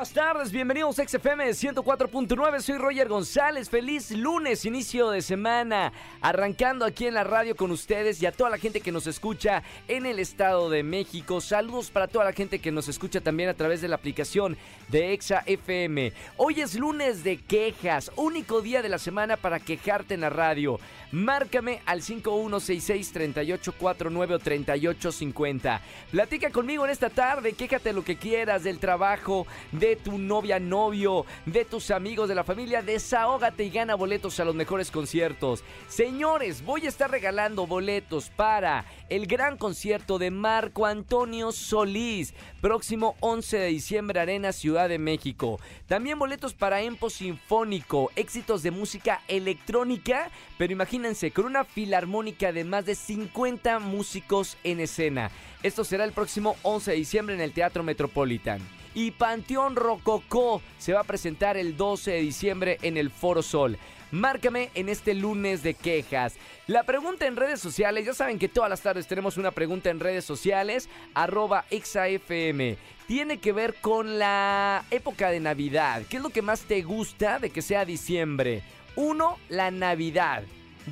Buenas 0.00 0.14
tardes, 0.14 0.50
bienvenidos 0.50 0.98
a 0.98 1.06
XFM 1.06 1.50
104.9, 1.50 2.60
soy 2.60 2.78
Roger 2.78 3.06
González, 3.06 3.68
feliz 3.68 4.10
lunes, 4.12 4.64
inicio 4.64 5.10
de 5.10 5.20
semana, 5.20 5.92
arrancando 6.22 6.86
aquí 6.86 7.06
en 7.06 7.12
la 7.12 7.22
radio 7.22 7.54
con 7.54 7.70
ustedes 7.70 8.22
y 8.22 8.24
a 8.24 8.32
toda 8.32 8.48
la 8.48 8.56
gente 8.56 8.80
que 8.80 8.92
nos 8.92 9.06
escucha 9.06 9.62
en 9.88 10.06
el 10.06 10.18
Estado 10.18 10.70
de 10.70 10.82
México, 10.82 11.42
saludos 11.42 11.90
para 11.90 12.08
toda 12.08 12.24
la 12.24 12.32
gente 12.32 12.60
que 12.60 12.72
nos 12.72 12.88
escucha 12.88 13.20
también 13.20 13.50
a 13.50 13.54
través 13.54 13.82
de 13.82 13.88
la 13.88 13.96
aplicación 13.96 14.56
de 14.88 15.12
Exa 15.12 15.42
FM. 15.44 16.14
Hoy 16.38 16.62
es 16.62 16.76
lunes 16.76 17.22
de 17.22 17.36
quejas, 17.36 18.10
único 18.16 18.62
día 18.62 18.80
de 18.80 18.88
la 18.88 18.98
semana 18.98 19.36
para 19.36 19.60
quejarte 19.60 20.14
en 20.14 20.22
la 20.22 20.30
radio. 20.30 20.80
Márcame 21.12 21.80
al 21.86 22.02
5166-3849 22.02 24.32
o 24.32 24.38
3850. 24.38 25.80
Platica 26.10 26.50
conmigo 26.50 26.84
en 26.84 26.90
esta 26.90 27.10
tarde, 27.10 27.52
quéjate 27.52 27.92
lo 27.92 28.04
que 28.04 28.16
quieras 28.16 28.62
del 28.62 28.78
trabajo, 28.78 29.46
de 29.72 29.89
tu 29.96 30.18
novia, 30.18 30.60
novio, 30.60 31.26
de 31.46 31.64
tus 31.64 31.90
amigos, 31.90 32.28
de 32.28 32.34
la 32.34 32.44
familia. 32.44 32.82
Desahógate 32.82 33.64
y 33.64 33.70
gana 33.70 33.96
boletos 33.96 34.38
a 34.38 34.44
los 34.44 34.54
mejores 34.54 34.90
conciertos. 34.90 35.64
Señores, 35.88 36.64
voy 36.64 36.86
a 36.86 36.88
estar 36.88 37.10
regalando 37.10 37.66
boletos 37.66 38.30
para 38.30 38.84
el 39.08 39.26
gran 39.26 39.56
concierto 39.56 40.18
de 40.18 40.30
Marco 40.30 40.86
Antonio 40.86 41.50
Solís, 41.50 42.34
próximo 42.60 43.16
11 43.20 43.58
de 43.58 43.66
diciembre, 43.66 44.20
Arena 44.20 44.52
Ciudad 44.52 44.88
de 44.88 44.98
México. 44.98 45.58
También 45.88 46.18
boletos 46.18 46.54
para 46.54 46.82
Empo 46.82 47.10
Sinfónico, 47.10 48.12
éxitos 48.14 48.62
de 48.62 48.70
música 48.70 49.22
electrónica, 49.26 50.30
pero 50.56 50.72
imagínate 50.72 51.00
con 51.32 51.46
una 51.46 51.64
filarmónica 51.64 52.52
de 52.52 52.64
más 52.64 52.84
de 52.84 52.94
50 52.94 53.78
músicos 53.78 54.56
en 54.64 54.80
escena. 54.80 55.30
Esto 55.62 55.82
será 55.82 56.04
el 56.04 56.12
próximo 56.12 56.56
11 56.62 56.90
de 56.90 56.96
diciembre 56.96 57.34
en 57.34 57.40
el 57.40 57.52
Teatro 57.52 57.82
Metropolitan. 57.82 58.79
Y 58.94 59.12
Panteón 59.12 59.76
Rococó 59.76 60.60
se 60.78 60.92
va 60.92 61.00
a 61.00 61.04
presentar 61.04 61.56
el 61.56 61.76
12 61.76 62.10
de 62.10 62.20
diciembre 62.20 62.78
en 62.82 62.96
el 62.96 63.10
Foro 63.10 63.42
Sol. 63.42 63.78
Márcame 64.10 64.70
en 64.74 64.88
este 64.88 65.14
lunes 65.14 65.62
de 65.62 65.74
quejas. 65.74 66.34
La 66.66 66.82
pregunta 66.82 67.26
en 67.26 67.36
redes 67.36 67.60
sociales, 67.60 68.06
ya 68.06 68.14
saben 68.14 68.38
que 68.38 68.48
todas 68.48 68.68
las 68.68 68.80
tardes 68.80 69.06
tenemos 69.06 69.36
una 69.36 69.52
pregunta 69.52 69.90
en 69.90 70.00
redes 70.00 70.24
sociales, 70.24 70.88
arroba 71.14 71.64
exafm. 71.70 72.76
Tiene 73.06 73.38
que 73.38 73.52
ver 73.52 73.74
con 73.80 74.18
la 74.18 74.84
época 74.90 75.30
de 75.30 75.40
Navidad. 75.40 76.02
¿Qué 76.08 76.16
es 76.16 76.22
lo 76.22 76.30
que 76.30 76.42
más 76.42 76.62
te 76.62 76.82
gusta 76.82 77.38
de 77.38 77.50
que 77.50 77.62
sea 77.62 77.84
diciembre? 77.84 78.62
Uno, 78.96 79.38
la 79.48 79.70
Navidad. 79.70 80.42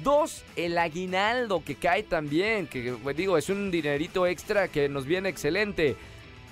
Dos, 0.02 0.44
el 0.54 0.78
aguinaldo 0.78 1.64
que 1.64 1.74
cae 1.74 2.04
también, 2.04 2.66
que 2.66 2.94
pues, 3.02 3.16
digo, 3.16 3.36
es 3.36 3.48
un 3.48 3.70
dinerito 3.70 4.26
extra 4.26 4.69
que 4.69 4.88
nos 4.88 5.06
viene 5.06 5.28
excelente. 5.28 5.96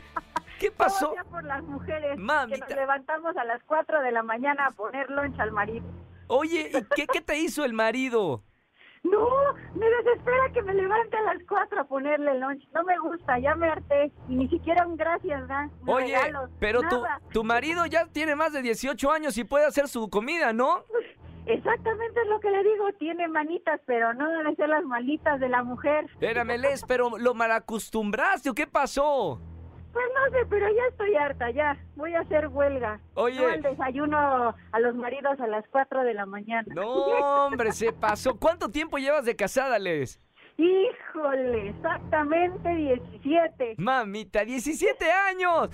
¿Qué 0.59 0.71
pasó? 0.71 1.07
Todo 1.09 1.15
sea 1.15 1.25
por 1.25 1.45
las 1.45 1.63
mujeres 1.63 2.19
Mamita. 2.19 2.67
que 2.67 2.75
nos 2.75 2.81
levantamos 2.81 3.37
a 3.37 3.45
las 3.45 3.63
4 3.65 4.01
de 4.01 4.13
la 4.13 4.23
mañana 4.23 4.67
a 4.67 4.71
poner 4.71 5.11
lunch 5.11 5.39
al 5.39 5.53
marido. 5.53 5.85
Oye, 6.29 6.71
¿y 6.73 6.85
qué, 6.95 7.07
qué 7.07 7.21
te 7.21 7.39
hizo 7.39 7.65
el 7.65 7.73
marido? 7.73 8.43
No, 9.05 9.29
me 9.75 9.87
desespera 9.87 10.51
que 10.55 10.63
me 10.63 10.73
levante 10.73 11.15
a 11.17 11.23
las 11.23 11.37
4 11.47 11.83
a 11.83 11.85
ponerle 11.85 12.39
lunch. 12.39 12.67
No 12.73 12.85
me 12.85 12.99
gusta, 12.99 13.39
ya 13.39 13.55
me 13.55 13.69
harté. 13.69 14.11
Y 14.29 14.35
ni 14.35 14.49
siquiera 14.49 14.87
un 14.87 14.97
gracias 14.97 15.47
da. 15.47 15.67
ni 15.67 15.93
Oye, 15.93 16.17
regalos, 16.19 16.51
pero 16.59 16.81
tu, 16.81 17.03
tu 17.31 17.45
marido 17.45 17.85
ya 17.85 18.07
tiene 18.07 18.35
más 18.35 18.55
de 18.55 18.63
18 18.63 19.11
años 19.11 19.37
y 19.37 19.45
puede 19.45 19.67
hacer 19.67 19.89
su 19.89 20.09
comida, 20.09 20.55
¿no? 20.55 20.85
Exactamente 21.45 22.19
es 22.23 22.29
lo 22.29 22.41
que 22.41 22.51
le 22.51 22.63
digo. 22.63 22.91
Tiene 22.99 23.29
manitas, 23.29 23.79
pero 23.85 24.15
no 24.15 24.27
deben 24.31 24.57
ser 24.57 24.71
las 24.71 24.85
manitas 24.85 25.39
de 25.39 25.51
la 25.51 25.63
mujer. 25.63 26.07
Espérame, 26.07 26.57
Les, 26.59 26.83
pero 26.85 27.11
¿lo 27.19 27.35
malacostumbraste 27.35 28.49
o 28.49 28.55
qué 28.55 28.67
pasó? 28.67 29.39
Pues 29.95 30.07
no 30.13 30.37
sé, 30.37 30.45
pero 30.51 30.67
ya 30.69 30.83
estoy 30.91 31.15
harta, 31.15 31.51
ya. 31.53 31.79
Voy 31.95 32.15
a 32.15 32.21
hacer 32.21 32.49
huelga. 32.49 33.01
Oye. 33.15 33.41
No 33.41 33.49
el 33.49 33.63
desayuno 33.63 34.53
a 34.73 34.81
los 34.81 34.97
maridos 34.97 35.39
a 35.39 35.47
las 35.47 35.65
4 35.69 36.03
de 36.03 36.15
la 36.15 36.27
mañana. 36.27 36.67
No, 36.75 37.47
hombre, 37.47 37.71
se 37.71 37.93
pasó. 37.93 38.37
¿Cuánto 38.37 38.69
tiempo 38.69 38.99
llevas 38.99 39.25
de 39.25 39.37
casada, 39.37 39.79
Les? 39.79 40.21
Híjole, 40.57 41.69
exactamente 41.71 42.69
17. 42.69 43.75
Mamita, 43.79 44.45
17 44.45 45.11
años. 45.11 45.71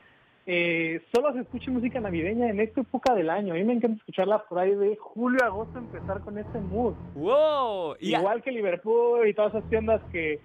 eh, 0.45 1.01
solo 1.13 1.31
se 1.33 1.41
escuche 1.41 1.69
música 1.69 1.99
navideña 1.99 2.49
en 2.49 2.59
esta 2.59 2.81
época 2.81 3.13
del 3.13 3.29
año. 3.29 3.53
A 3.53 3.57
mí 3.57 3.63
me 3.63 3.73
encanta 3.73 3.97
escucharla 3.97 4.43
por 4.45 4.59
ahí 4.59 4.73
de 4.73 4.95
julio 4.95 5.39
a 5.43 5.47
agosto, 5.47 5.77
empezar 5.77 6.21
con 6.21 6.37
este 6.37 6.59
mood. 6.59 6.95
¡Wow! 7.13 7.95
Igual 7.99 8.41
que 8.41 8.51
Liverpool 8.51 9.27
y 9.27 9.33
todas 9.33 9.53
esas 9.53 9.69
tiendas 9.69 10.01
que, 10.11 10.39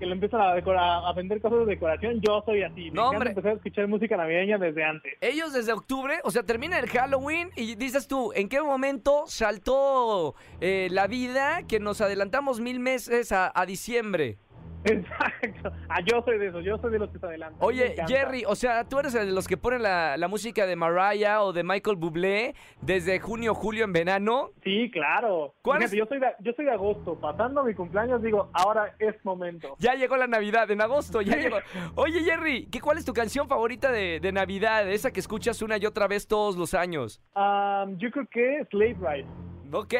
que 0.00 0.06
le 0.06 0.12
empiezan 0.14 0.40
a, 0.40 0.54
decorar, 0.54 1.04
a 1.04 1.12
vender 1.12 1.40
cosas 1.40 1.60
de 1.60 1.66
decoración, 1.66 2.20
yo 2.20 2.42
soy 2.44 2.62
así. 2.64 2.90
Me 2.90 2.90
No, 2.90 3.02
encanta 3.02 3.16
hombre. 3.16 3.28
empezar 3.30 3.52
a 3.52 3.54
escuchar 3.54 3.86
música 3.86 4.16
navideña 4.16 4.58
desde 4.58 4.82
antes. 4.82 5.12
ellos 5.20 5.52
desde 5.52 5.72
octubre, 5.72 6.18
o 6.24 6.30
sea, 6.32 6.42
termina 6.42 6.78
el 6.80 6.88
Halloween 6.88 7.50
y 7.54 7.76
dices 7.76 8.08
tú, 8.08 8.32
¿en 8.34 8.48
qué 8.48 8.60
momento 8.60 9.24
saltó 9.28 10.34
eh, 10.60 10.88
la 10.90 11.06
vida 11.06 11.62
que 11.68 11.78
nos 11.78 12.00
adelantamos 12.00 12.60
mil 12.60 12.80
meses 12.80 13.30
a, 13.30 13.52
a 13.54 13.66
diciembre? 13.66 14.38
Exacto. 14.84 15.72
Ah, 15.88 16.00
yo 16.00 16.22
soy 16.24 16.38
de 16.38 16.48
esos, 16.48 16.64
yo 16.64 16.78
soy 16.78 16.92
de 16.92 16.98
los 16.98 17.10
que 17.10 17.18
se 17.18 17.26
adelantan. 17.26 17.58
Oye. 17.60 17.94
Jerry, 18.08 18.44
o 18.46 18.54
sea, 18.54 18.84
tú 18.88 18.98
eres 18.98 19.14
el 19.14 19.26
de 19.26 19.32
los 19.32 19.46
que 19.46 19.56
ponen 19.56 19.82
la, 19.82 20.16
la 20.16 20.26
música 20.28 20.64
de 20.66 20.74
Mariah 20.76 21.42
o 21.42 21.52
de 21.52 21.62
Michael 21.62 21.96
Bublé 21.96 22.54
desde 22.80 23.20
junio, 23.20 23.54
julio 23.54 23.84
en 23.84 23.92
verano. 23.92 24.50
Sí, 24.64 24.90
claro. 24.90 25.54
¿Cuál 25.62 25.78
Fíjate, 25.80 25.96
es- 25.96 25.98
yo, 26.00 26.06
soy 26.06 26.18
de, 26.20 26.28
yo 26.40 26.52
soy 26.54 26.64
de 26.64 26.70
agosto. 26.72 27.14
Pasando 27.20 27.62
mi 27.62 27.74
cumpleaños, 27.74 28.22
digo, 28.22 28.48
ahora 28.54 28.94
es 28.98 29.14
momento. 29.24 29.76
Ya 29.78 29.94
llegó 29.94 30.16
la 30.16 30.26
Navidad, 30.26 30.70
en 30.70 30.80
agosto, 30.80 31.20
ya 31.20 31.36
llegó. 31.36 31.56
Oye, 31.96 32.22
Jerry, 32.24 32.66
¿qué, 32.70 32.80
¿cuál 32.80 32.96
es 32.98 33.04
tu 33.04 33.12
canción 33.12 33.48
favorita 33.48 33.92
de, 33.92 34.18
de 34.20 34.32
Navidad? 34.32 34.88
Esa 34.90 35.10
que 35.10 35.20
escuchas 35.20 35.60
una 35.62 35.76
y 35.76 35.84
otra 35.86 36.06
vez 36.08 36.26
todos 36.26 36.56
los 36.56 36.72
años. 36.74 37.20
Um, 37.36 37.98
yo 37.98 38.10
creo 38.10 38.26
que 38.30 38.64
Slave 38.70 38.96
Ride. 39.00 39.26
Ok. 39.72 39.94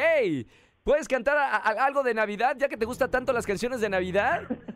¿Puedes 0.83 1.07
cantar 1.07 1.37
a- 1.37 1.57
a- 1.57 1.85
algo 1.85 2.01
de 2.01 2.15
Navidad, 2.15 2.55
ya 2.57 2.67
que 2.67 2.75
te 2.75 2.85
gustan 2.85 3.11
tanto 3.11 3.31
las 3.33 3.45
canciones 3.45 3.81
de 3.81 3.89
Navidad? 3.89 4.41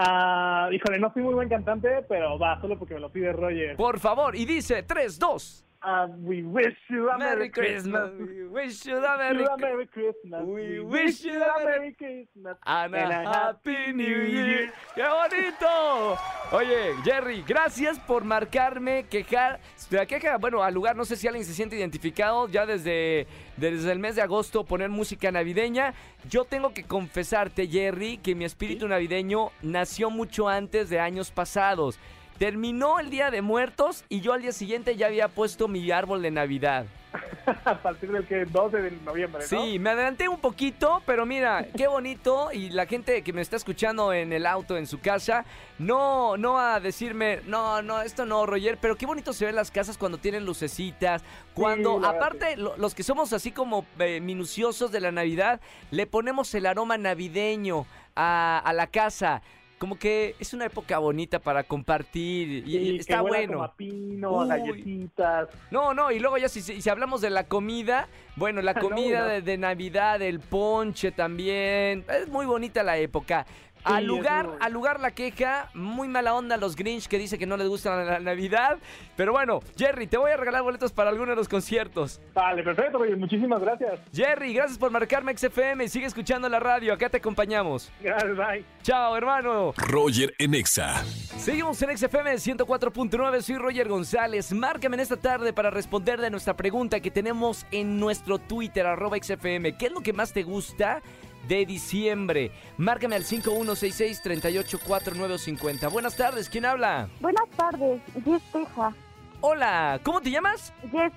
Ah, 0.00 0.68
híjole, 0.70 1.00
no 1.00 1.12
soy 1.12 1.24
muy 1.24 1.34
buen 1.34 1.48
cantante, 1.48 2.02
pero 2.08 2.38
va, 2.38 2.60
solo 2.60 2.78
porque 2.78 2.94
me 2.94 3.00
lo 3.00 3.10
pide 3.10 3.32
Roger. 3.32 3.74
Por 3.76 3.98
favor, 3.98 4.36
y 4.36 4.44
dice 4.44 4.84
3, 4.84 5.18
2. 5.18 5.64
Ah, 5.80 6.06
we 6.22 6.42
wish 6.42 6.76
you 6.88 7.10
a 7.10 7.18
Merry 7.18 7.50
Christmas. 7.50 8.10
We 8.18 8.48
wish 8.48 8.84
you 8.84 8.96
a 8.96 9.16
Merry 9.16 9.38
You 9.38 9.44
a 9.44 9.56
Christmas. 9.56 9.60
Merry 9.60 9.86
Christmas. 9.86 10.42
We 10.44 10.80
wish 10.80 11.24
you 11.24 11.42
a 11.42 11.64
Merry 11.64 11.94
Christmas. 11.94 12.56
And 12.64 12.94
a 12.94 12.98
And 12.98 13.12
a 13.12 13.32
Happy 13.32 13.92
New 13.92 14.22
Year. 14.24 14.72
¡Qué 14.94 15.02
bonito! 15.02 16.18
Oye, 16.50 16.94
Jerry, 17.04 17.44
gracias 17.46 17.98
por 17.98 18.24
marcarme, 18.24 19.04
quejar. 19.04 19.60
La 19.90 20.06
queja, 20.06 20.38
bueno, 20.38 20.62
al 20.62 20.72
lugar, 20.72 20.96
no 20.96 21.04
sé 21.04 21.14
si 21.16 21.26
alguien 21.26 21.44
se 21.44 21.52
siente 21.52 21.76
identificado, 21.76 22.48
ya 22.48 22.64
desde, 22.64 23.26
desde 23.58 23.92
el 23.92 23.98
mes 23.98 24.16
de 24.16 24.22
agosto 24.22 24.64
poner 24.64 24.88
música 24.88 25.30
navideña. 25.30 25.92
Yo 26.30 26.46
tengo 26.46 26.72
que 26.72 26.84
confesarte, 26.84 27.68
Jerry, 27.68 28.16
que 28.16 28.34
mi 28.34 28.46
espíritu 28.46 28.88
navideño 28.88 29.50
nació 29.60 30.08
mucho 30.08 30.48
antes 30.48 30.88
de 30.88 30.98
años 30.98 31.30
pasados. 31.30 31.98
Terminó 32.38 33.00
el 33.00 33.10
Día 33.10 33.30
de 33.30 33.42
Muertos 33.42 34.04
y 34.08 34.20
yo 34.20 34.32
al 34.32 34.42
día 34.42 34.52
siguiente 34.52 34.96
ya 34.96 35.06
había 35.06 35.28
puesto 35.28 35.66
mi 35.68 35.90
árbol 35.90 36.22
de 36.22 36.30
Navidad. 36.30 36.86
a 37.64 37.74
partir 37.78 38.12
del 38.12 38.26
que 38.26 38.44
12 38.44 38.76
de 38.82 38.90
noviembre, 39.04 39.40
¿no? 39.40 39.48
Sí, 39.48 39.78
me 39.78 39.90
adelanté 39.90 40.28
un 40.28 40.38
poquito, 40.38 41.02
pero 41.06 41.24
mira, 41.24 41.66
qué 41.76 41.88
bonito. 41.88 42.52
Y 42.52 42.68
la 42.68 42.84
gente 42.86 43.22
que 43.22 43.32
me 43.32 43.40
está 43.40 43.56
escuchando 43.56 44.12
en 44.12 44.32
el 44.32 44.44
auto, 44.44 44.76
en 44.76 44.86
su 44.86 45.00
casa, 45.00 45.46
no, 45.78 46.36
no 46.36 46.60
a 46.60 46.78
decirme, 46.80 47.40
no, 47.46 47.80
no, 47.80 48.02
esto 48.02 48.26
no, 48.26 48.44
Roger, 48.44 48.76
pero 48.80 48.94
qué 48.96 49.06
bonito 49.06 49.32
se 49.32 49.46
ven 49.46 49.56
las 49.56 49.70
casas 49.70 49.96
cuando 49.96 50.18
tienen 50.18 50.44
lucecitas. 50.44 51.24
Cuando, 51.54 52.04
aparte, 52.04 52.56
lo- 52.58 52.76
los 52.76 52.94
que 52.94 53.02
somos 53.02 53.32
así 53.32 53.52
como 53.52 53.86
eh, 53.98 54.20
minuciosos 54.20 54.92
de 54.92 55.00
la 55.00 55.10
Navidad, 55.10 55.60
le 55.90 56.06
ponemos 56.06 56.54
el 56.54 56.66
aroma 56.66 56.98
navideño 56.98 57.86
a, 58.14 58.58
a 58.62 58.72
la 58.74 58.86
casa. 58.86 59.40
Como 59.78 59.96
que 59.98 60.34
es 60.40 60.52
una 60.54 60.66
época 60.66 60.98
bonita 60.98 61.38
para 61.38 61.62
compartir 61.62 62.66
y, 62.66 62.70
Sí, 62.72 62.96
está 62.98 63.16
que 63.16 63.20
bueno. 63.28 63.52
como 63.54 63.64
a 63.64 63.74
pino, 63.74 64.40
a 64.40 64.42
Uy. 64.44 64.48
galletitas. 64.48 65.48
No, 65.70 65.94
no, 65.94 66.10
y 66.10 66.18
luego 66.18 66.36
ya 66.38 66.48
si, 66.48 66.60
si 66.62 66.82
si 66.82 66.90
hablamos 66.90 67.20
de 67.20 67.30
la 67.30 67.44
comida, 67.44 68.08
bueno, 68.36 68.60
la 68.60 68.72
No, 68.74 68.80
comida 68.80 69.20
no. 69.20 69.26
de, 69.28 69.42
de 69.42 69.56
Navidad, 69.56 70.20
el 70.20 70.40
ponche 70.40 71.12
también, 71.12 72.04
es 72.12 72.28
muy 72.28 72.44
bonita 72.46 72.82
la 72.82 72.98
época. 72.98 73.46
Al 73.88 74.04
lugar, 74.04 74.50
al 74.60 74.72
lugar 74.72 75.00
la 75.00 75.10
queja, 75.12 75.70
muy 75.74 76.08
mala 76.08 76.34
onda 76.34 76.56
los 76.56 76.76
Grinch 76.76 77.06
que 77.06 77.18
dice 77.18 77.38
que 77.38 77.46
no 77.46 77.56
les 77.56 77.68
gusta 77.68 77.96
la, 77.96 78.04
la 78.04 78.20
Navidad. 78.20 78.78
Pero 79.16 79.32
bueno, 79.32 79.60
Jerry, 79.76 80.06
te 80.06 80.16
voy 80.16 80.30
a 80.30 80.36
regalar 80.36 80.62
boletos 80.62 80.92
para 80.92 81.10
alguno 81.10 81.30
de 81.30 81.36
los 81.36 81.48
conciertos. 81.48 82.20
Vale, 82.34 82.62
perfecto, 82.62 83.00
muchísimas 83.16 83.60
gracias. 83.60 84.00
Jerry, 84.12 84.52
gracias 84.52 84.78
por 84.78 84.90
marcarme 84.90 85.36
XFM, 85.36 85.88
sigue 85.88 86.06
escuchando 86.06 86.48
la 86.48 86.60
radio, 86.60 86.92
acá 86.92 87.08
te 87.08 87.16
acompañamos. 87.16 87.90
Gracias, 88.00 88.36
bye. 88.36 88.64
Chao, 88.82 89.16
hermano. 89.16 89.72
Roger 89.76 90.34
en 90.38 90.54
Exa. 90.54 91.02
Seguimos 91.38 91.80
en 91.82 91.96
XFM 91.96 92.34
104.9, 92.34 93.40
soy 93.42 93.56
Roger 93.56 93.88
González. 93.88 94.52
Márcame 94.52 94.96
en 94.96 95.00
esta 95.00 95.16
tarde 95.16 95.52
para 95.52 95.70
responder 95.70 96.20
de 96.20 96.30
nuestra 96.30 96.56
pregunta 96.56 97.00
que 97.00 97.10
tenemos 97.10 97.66
en 97.70 97.98
nuestro 97.98 98.38
Twitter, 98.38 98.86
arroba 98.86 99.16
XFM. 99.16 99.76
¿Qué 99.76 99.86
es 99.86 99.92
lo 99.92 100.00
que 100.00 100.12
más 100.12 100.32
te 100.32 100.42
gusta 100.42 101.02
de 101.46 101.66
diciembre? 101.66 102.50
Márcame 102.76 103.16
al 103.16 103.24
5166-384950. 103.24 105.90
Buenas 105.90 106.16
tardes, 106.16 106.48
¿quién 106.48 106.64
habla? 106.64 107.08
Buenas 107.20 107.48
tardes, 107.56 108.00
Jess 108.24 108.42
Teja. 108.52 108.94
Hola, 109.40 110.00
¿cómo 110.02 110.20
te 110.20 110.30
llamas? 110.30 110.72
Jess 110.90 111.12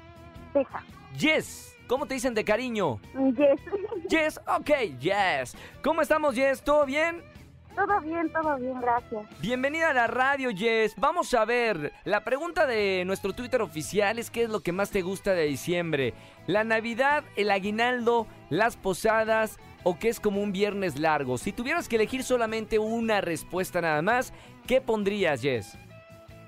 Teja. 0.53 0.83
Yes. 1.17 1.75
¿Cómo 1.87 2.05
te 2.05 2.13
dicen 2.13 2.33
de 2.33 2.45
cariño? 2.45 2.99
Jess. 3.35 3.59
Yes, 4.09 4.39
ok, 4.47 4.69
yes. 4.99 5.55
¿Cómo 5.83 6.01
estamos, 6.01 6.35
Yes? 6.35 6.61
¿Todo 6.61 6.85
bien? 6.85 7.21
todo 7.75 7.99
bien, 8.01 8.31
todo 8.31 8.57
bien, 8.57 8.79
gracias. 8.81 9.25
Bienvenida 9.39 9.89
a 9.89 9.93
la 9.93 10.07
radio, 10.07 10.49
Jess. 10.55 10.93
Vamos 10.97 11.33
a 11.33 11.45
ver, 11.45 11.93
la 12.03 12.23
pregunta 12.23 12.67
de 12.67 13.03
nuestro 13.05 13.33
Twitter 13.33 13.61
oficial 13.61 14.19
es 14.19 14.29
qué 14.29 14.43
es 14.43 14.49
lo 14.49 14.61
que 14.61 14.71
más 14.71 14.91
te 14.91 15.01
gusta 15.01 15.33
de 15.33 15.45
diciembre. 15.45 16.13
¿La 16.47 16.63
Navidad, 16.63 17.23
el 17.35 17.51
aguinaldo, 17.51 18.27
las 18.49 18.75
posadas 18.75 19.57
o 19.83 19.97
qué 19.97 20.09
es 20.09 20.19
como 20.19 20.41
un 20.41 20.51
viernes 20.51 20.99
largo? 20.99 21.37
Si 21.37 21.51
tuvieras 21.51 21.87
que 21.87 21.95
elegir 21.97 22.23
solamente 22.23 22.79
una 22.79 23.21
respuesta 23.21 23.81
nada 23.81 24.01
más, 24.01 24.33
¿qué 24.67 24.81
pondrías, 24.81 25.41
Jess? 25.41 25.77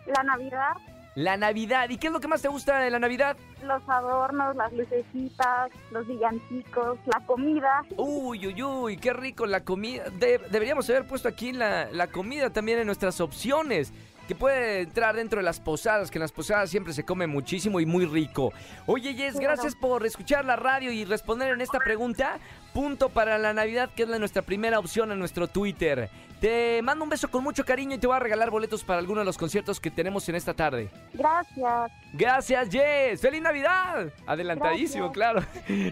La 0.05 0.23
Navidad, 0.23 0.73
La 1.15 1.37
Navidad. 1.37 1.89
¿Y 1.89 1.97
qué 1.97 2.07
es 2.07 2.13
lo 2.13 2.19
que 2.19 2.27
más 2.27 2.41
te 2.41 2.47
gusta 2.47 2.79
de 2.79 2.89
la 2.89 2.99
Navidad? 2.99 3.37
los 3.63 3.81
adornos, 3.87 4.57
las 4.57 4.73
lucecitas, 4.73 5.71
los 5.91 6.05
villancicos, 6.05 6.99
la 7.05 7.25
comida. 7.25 7.81
Uy, 7.95 8.47
uy, 8.47 8.61
uy, 8.61 8.97
qué 8.97 9.13
rico 9.13 9.45
la 9.45 9.63
comida. 9.63 10.03
De- 10.19 10.37
deberíamos 10.49 10.89
haber 10.89 11.07
puesto 11.07 11.29
aquí 11.29 11.53
la, 11.53 11.85
la 11.91 12.07
comida 12.07 12.49
también 12.49 12.79
en 12.79 12.87
nuestras 12.87 13.21
opciones. 13.21 13.93
Que 14.27 14.35
puede 14.35 14.81
entrar 14.81 15.15
dentro 15.17 15.37
de 15.39 15.43
las 15.43 15.59
posadas, 15.59 16.09
que 16.09 16.17
en 16.17 16.21
las 16.21 16.31
posadas 16.31 16.69
siempre 16.69 16.93
se 16.93 17.03
come 17.03 17.27
muchísimo 17.27 17.79
y 17.81 17.85
muy 17.85 18.05
rico. 18.05 18.53
Oye, 18.85 19.13
Jess, 19.15 19.37
gracias 19.37 19.75
por 19.75 20.05
escuchar 20.05 20.45
la 20.45 20.55
radio 20.55 20.91
y 20.93 21.03
responder 21.03 21.49
en 21.49 21.59
esta 21.59 21.79
pregunta. 21.79 22.39
Punto 22.73 23.09
para 23.09 23.37
la 23.37 23.53
Navidad, 23.53 23.89
que 23.95 24.03
es 24.03 24.09
la- 24.09 24.19
nuestra 24.19 24.41
primera 24.41 24.79
opción 24.79 25.11
en 25.11 25.19
nuestro 25.19 25.47
Twitter. 25.47 26.09
Te 26.43 26.81
mando 26.81 27.05
un 27.05 27.09
beso 27.09 27.31
con 27.31 27.41
mucho 27.41 27.63
cariño 27.63 27.95
y 27.95 27.99
te 27.99 28.05
voy 28.05 28.17
a 28.17 28.19
regalar 28.19 28.49
boletos 28.49 28.83
para 28.83 28.99
alguno 28.99 29.21
de 29.21 29.25
los 29.25 29.37
conciertos 29.37 29.79
que 29.79 29.89
tenemos 29.89 30.27
en 30.27 30.35
esta 30.35 30.53
tarde. 30.53 30.89
Gracias. 31.13 31.91
Gracias, 32.11 32.69
Jess. 32.69 33.21
¡Feliz 33.21 33.41
Navidad! 33.41 34.11
Adelantadísimo, 34.25 35.13
claro. 35.13 35.41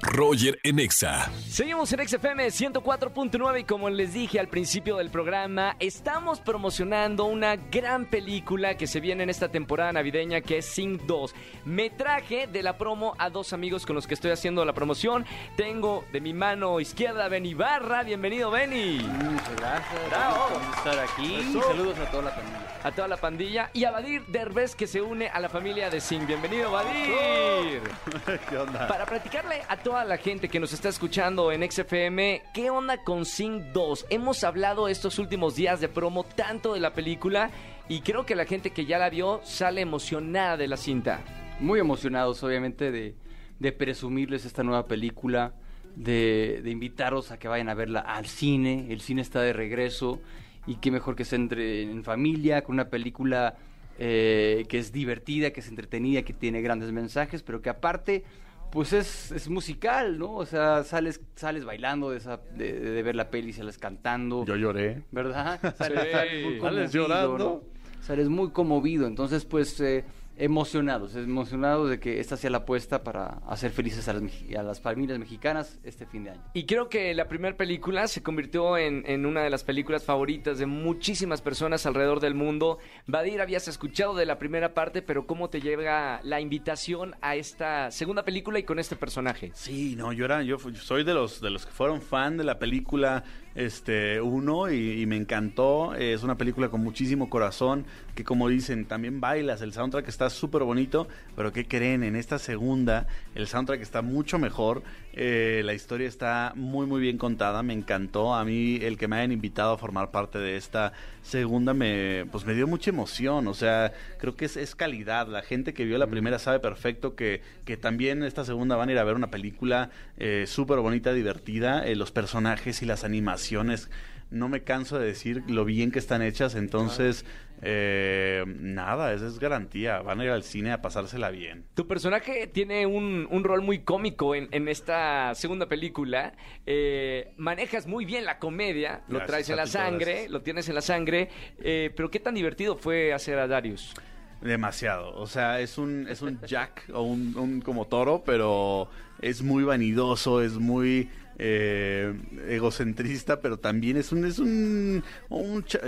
Roger 0.01 0.59
en 0.63 0.79
Exa. 0.79 1.31
Seguimos 1.47 1.93
en 1.93 2.05
XFM 2.05 2.47
104.9 2.47 3.61
y 3.61 3.63
como 3.63 3.89
les 3.89 4.13
dije 4.13 4.41
al 4.41 4.49
principio 4.49 4.97
del 4.97 5.09
programa, 5.09 5.77
estamos 5.79 6.41
promocionando 6.41 7.23
una 7.23 7.55
gran 7.55 8.03
película 8.03 8.75
que 8.75 8.87
se 8.87 8.99
viene 8.99 9.23
en 9.23 9.29
esta 9.29 9.47
temporada 9.47 9.93
navideña 9.93 10.41
que 10.41 10.57
es 10.57 10.65
Sing 10.65 10.99
2. 11.07 11.33
Me 11.63 11.89
traje 11.91 12.47
de 12.47 12.61
la 12.61 12.77
promo 12.77 13.15
a 13.19 13.29
dos 13.29 13.53
amigos 13.53 13.85
con 13.85 13.95
los 13.95 14.05
que 14.05 14.15
estoy 14.15 14.31
haciendo 14.31 14.65
la 14.65 14.73
promoción. 14.73 15.25
Tengo 15.55 16.03
de 16.11 16.19
mi 16.19 16.33
mano 16.33 16.81
izquierda 16.81 17.23
a 17.23 17.29
Benny 17.29 17.53
Barra. 17.53 18.03
Bienvenido, 18.03 18.51
Benny. 18.51 18.99
Muchas 18.99 19.55
gracias. 19.55 20.09
Bravo. 20.09 20.40
Estar 20.49 20.99
aquí. 20.99 21.35
Eso. 21.35 21.61
Saludos 21.61 21.99
a 21.99 22.09
toda 22.09 22.23
la 22.23 22.35
pandilla. 22.35 22.79
A 22.83 22.91
toda 22.91 23.07
la 23.07 23.17
pandilla 23.17 23.69
y 23.73 23.83
a 23.83 23.91
Badir 23.91 24.25
Derbez 24.27 24.75
que 24.75 24.87
se 24.87 25.01
une 25.01 25.27
a 25.27 25.39
la 25.39 25.49
familia 25.49 25.89
de 25.89 26.01
Sing. 26.01 26.25
Bienvenido, 26.25 26.71
Badir. 26.71 27.81
¿Qué 28.49 28.57
onda? 28.57 28.87
Para 28.87 29.05
platicarle 29.05 29.61
a 29.67 29.77
toda 29.77 30.03
la 30.03 30.17
gente 30.17 30.49
que 30.49 30.59
nos 30.59 30.73
está 30.73 30.89
escuchando 30.89 31.51
en 31.51 31.69
XFM, 31.69 32.41
¿qué 32.53 32.69
onda 32.71 33.03
con 33.03 33.25
Sing 33.25 33.71
2? 33.71 34.07
Hemos 34.09 34.43
hablado 34.43 34.87
estos 34.87 35.19
últimos 35.19 35.55
días 35.55 35.79
de 35.79 35.89
promo 35.89 36.23
tanto 36.23 36.73
de 36.73 36.79
la 36.79 36.93
película 36.93 37.51
y 37.87 38.01
creo 38.01 38.25
que 38.25 38.35
la 38.35 38.45
gente 38.45 38.71
que 38.71 38.85
ya 38.85 38.97
la 38.97 39.09
vio 39.09 39.41
sale 39.43 39.81
emocionada 39.81 40.57
de 40.57 40.67
la 40.67 40.77
cinta. 40.77 41.19
Muy 41.59 41.79
emocionados, 41.79 42.41
obviamente, 42.43 42.91
de, 42.91 43.15
de 43.59 43.71
presumirles 43.71 44.45
esta 44.45 44.63
nueva 44.63 44.87
película, 44.87 45.53
de, 45.95 46.61
de 46.63 46.69
invitarlos 46.71 47.31
a 47.31 47.37
que 47.39 47.47
vayan 47.47 47.69
a 47.69 47.73
verla 47.73 47.99
al 48.01 48.25
cine. 48.25 48.87
El 48.89 49.01
cine 49.01 49.21
está 49.21 49.41
de 49.41 49.53
regreso 49.53 50.19
y 50.67 50.75
qué 50.75 50.91
mejor 50.91 51.15
que 51.15 51.25
se 51.25 51.35
entre 51.35 51.81
en 51.83 52.03
familia 52.03 52.63
con 52.63 52.75
una 52.75 52.89
película 52.89 53.55
eh, 53.99 54.65
que 54.69 54.77
es 54.79 54.91
divertida, 54.91 55.51
que 55.51 55.59
es 55.59 55.67
entretenida, 55.67 56.21
que 56.23 56.33
tiene 56.33 56.61
grandes 56.61 56.91
mensajes, 56.91 57.43
pero 57.43 57.61
que 57.61 57.69
aparte 57.69 58.23
pues 58.71 58.93
es, 58.93 59.31
es 59.33 59.49
musical, 59.49 60.17
¿no? 60.17 60.33
O 60.35 60.45
sea, 60.45 60.83
sales, 60.85 61.19
sales 61.35 61.65
bailando 61.65 62.09
de, 62.11 62.17
esa, 62.17 62.39
de, 62.55 62.71
de 62.79 63.03
ver 63.03 63.15
la 63.15 63.29
peli, 63.29 63.51
sales 63.51 63.77
cantando. 63.77 64.45
Yo 64.45 64.55
lloré. 64.55 65.03
¿verdad? 65.11 65.59
Sales, 65.77 66.07
Sí. 66.31 66.59
sales 66.61 66.93
llorando. 66.93 67.37
¿no? 67.37 67.61
Sales 68.01 68.29
muy 68.29 68.51
conmovido. 68.51 69.07
Entonces, 69.07 69.43
pues, 69.43 69.77
eh, 69.81 70.05
emocionados, 70.45 71.15
emocionados 71.15 71.89
de 71.89 71.99
que 71.99 72.19
esta 72.19 72.35
sea 72.35 72.49
la 72.49 72.57
apuesta 72.59 73.03
para 73.03 73.39
hacer 73.47 73.71
felices 73.71 74.07
a 74.07 74.13
las, 74.13 74.23
meji- 74.23 74.57
a 74.57 74.63
las 74.63 74.81
familias 74.81 75.19
mexicanas 75.19 75.79
este 75.83 76.05
fin 76.05 76.23
de 76.23 76.31
año. 76.31 76.41
Y 76.53 76.65
creo 76.65 76.89
que 76.89 77.13
la 77.13 77.27
primera 77.27 77.55
película 77.55 78.07
se 78.07 78.23
convirtió 78.23 78.77
en, 78.77 79.03
en 79.05 79.25
una 79.25 79.43
de 79.43 79.49
las 79.49 79.63
películas 79.63 80.03
favoritas 80.03 80.57
de 80.57 80.65
muchísimas 80.65 81.41
personas 81.41 81.85
alrededor 81.85 82.19
del 82.19 82.33
mundo. 82.35 82.79
Badir, 83.07 83.39
habías 83.39 83.67
escuchado 83.67 84.15
de 84.15 84.25
la 84.25 84.39
primera 84.39 84.73
parte, 84.73 85.01
pero 85.01 85.27
¿cómo 85.27 85.49
te 85.49 85.61
llega 85.61 86.19
la 86.23 86.41
invitación 86.41 87.15
a 87.21 87.35
esta 87.35 87.91
segunda 87.91 88.23
película 88.25 88.57
y 88.59 88.63
con 88.63 88.79
este 88.79 88.95
personaje? 88.95 89.51
Sí, 89.53 89.95
no, 89.95 90.11
yo 90.11 90.25
era, 90.25 90.41
yo 90.43 90.57
fu- 90.57 90.73
soy 90.75 91.03
de 91.03 91.13
los 91.13 91.39
de 91.39 91.49
los 91.51 91.65
que 91.65 91.71
fueron 91.71 92.01
fan 92.01 92.37
de 92.37 92.43
la 92.43 92.57
película 92.59 93.23
este 93.55 94.21
uno 94.21 94.71
y, 94.71 95.05
me 95.05 95.17
encantó. 95.17 95.93
Es 95.95 96.23
una 96.23 96.37
película 96.37 96.69
con 96.69 96.81
muchísimo 96.81 97.29
corazón 97.29 97.85
que 98.15 98.23
como 98.23 98.47
dicen 98.47 98.85
también 98.85 99.19
bailas. 99.21 99.61
El 99.61 99.73
soundtrack 99.73 100.07
está 100.07 100.29
súper 100.29 100.63
bonito, 100.63 101.07
pero 101.35 101.51
qué 101.51 101.67
creen 101.67 102.03
en 102.03 102.15
esta 102.15 102.39
segunda 102.39 103.07
el 103.35 103.47
soundtrack 103.47 103.81
está 103.81 104.01
mucho 104.01 104.39
mejor. 104.39 104.83
Eh, 105.13 105.61
la 105.65 105.73
historia 105.73 106.07
está 106.07 106.53
muy 106.55 106.85
muy 106.85 107.01
bien 107.01 107.17
contada. 107.17 107.63
Me 107.63 107.73
encantó. 107.73 108.33
A 108.33 108.43
mí 108.43 108.79
el 108.81 108.97
que 108.97 109.07
me 109.07 109.17
hayan 109.17 109.31
invitado 109.31 109.73
a 109.73 109.77
formar 109.77 110.11
parte 110.11 110.37
de 110.39 110.57
esta 110.57 110.93
segunda 111.21 111.73
me 111.73 112.25
pues 112.31 112.45
me 112.45 112.53
dio 112.53 112.67
mucha 112.67 112.89
emoción. 112.89 113.47
O 113.47 113.53
sea 113.53 113.93
creo 114.19 114.35
que 114.35 114.45
es, 114.45 114.57
es 114.57 114.75
calidad. 114.75 115.27
La 115.27 115.41
gente 115.41 115.73
que 115.73 115.85
vio 115.85 115.97
la 115.97 116.07
primera 116.07 116.39
sabe 116.39 116.59
perfecto 116.59 117.15
que 117.15 117.41
que 117.65 117.77
también 117.77 118.23
esta 118.23 118.43
segunda 118.43 118.75
van 118.75 118.89
a 118.89 118.91
ir 118.91 118.97
a 118.97 119.03
ver 119.03 119.15
una 119.15 119.31
película 119.31 119.89
eh, 120.17 120.45
súper 120.47 120.79
bonita, 120.79 121.13
divertida. 121.13 121.85
Eh, 121.85 121.95
los 121.95 122.11
personajes 122.11 122.81
y 122.81 122.85
las 122.85 123.03
animaciones, 123.03 123.89
no 124.29 124.49
me 124.49 124.63
canso 124.63 124.99
de 124.99 125.05
decir 125.05 125.43
lo 125.47 125.65
bien 125.65 125.91
que 125.91 125.99
están 125.99 126.21
hechas. 126.21 126.55
Entonces, 126.55 127.25
eh, 127.61 128.43
nada, 128.47 129.13
esa 129.13 129.27
es 129.27 129.39
garantía. 129.39 130.01
Van 130.01 130.19
a 130.19 130.23
ir 130.25 130.29
al 130.31 130.43
cine 130.43 130.71
a 130.71 130.81
pasársela 130.81 131.29
bien. 131.29 131.65
Tu 131.75 131.87
personaje 131.87 132.47
tiene 132.47 132.85
un, 132.85 133.27
un 133.29 133.43
rol 133.43 133.61
muy 133.61 133.79
cómico 133.79 134.35
en, 134.35 134.49
en 134.51 134.67
esta 134.67 135.33
segunda 135.35 135.67
película. 135.67 136.33
Eh, 136.65 137.33
manejas 137.37 137.87
muy 137.87 138.05
bien 138.05 138.25
la 138.25 138.39
comedia, 138.39 139.01
lo 139.07 139.19
Gracias 139.19 139.27
traes 139.27 139.49
en 139.49 139.55
la 139.57 139.67
sangre, 139.67 140.11
gracias. 140.11 140.31
lo 140.31 140.41
tienes 140.41 140.69
en 140.69 140.75
la 140.75 140.81
sangre. 140.81 141.29
eh, 141.63 141.91
pero 141.95 142.09
qué 142.09 142.19
tan 142.19 142.33
divertido 142.35 142.75
fue 142.77 143.13
hacer 143.13 143.37
a 143.39 143.47
Darius. 143.47 143.93
Demasiado. 144.41 145.13
O 145.15 145.27
sea, 145.27 145.59
es 145.59 145.77
un, 145.77 146.07
es 146.09 146.23
un 146.23 146.39
jack 146.41 146.89
o 146.93 147.03
un, 147.03 147.37
un 147.37 147.61
como 147.61 147.85
toro, 147.85 148.23
pero 148.25 148.89
es 149.21 149.43
muy 149.43 149.63
vanidoso, 149.63 150.41
es 150.41 150.53
muy 150.53 151.09
eh, 151.43 152.13
egocentrista, 152.49 153.41
pero 153.41 153.57
también 153.57 153.97
es 153.97 154.11
un, 154.11 154.25
es 154.25 154.37
un, 154.37 155.03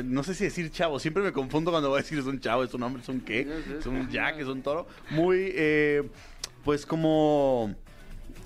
no 0.04 0.24
sé 0.24 0.34
si 0.34 0.46
decir 0.46 0.72
chavo, 0.72 1.00
siempre 1.00 1.22
me 1.22 1.32
confundo 1.32 1.70
cuando 1.70 1.90
voy 1.90 2.00
a 2.00 2.02
decir 2.02 2.18
es 2.18 2.26
un 2.26 2.40
chavo, 2.40 2.64
es 2.64 2.74
un 2.74 2.82
hombre, 2.82 3.04
es 3.04 3.10
un 3.10 3.22
qué, 3.22 3.48
es 3.78 3.86
un 3.86 4.10
jack, 4.10 4.40
es 4.40 4.48
un 4.48 4.64
toro. 4.64 4.88
Muy, 5.12 5.52
eh, 5.54 6.10
pues 6.64 6.88
como... 6.88 7.76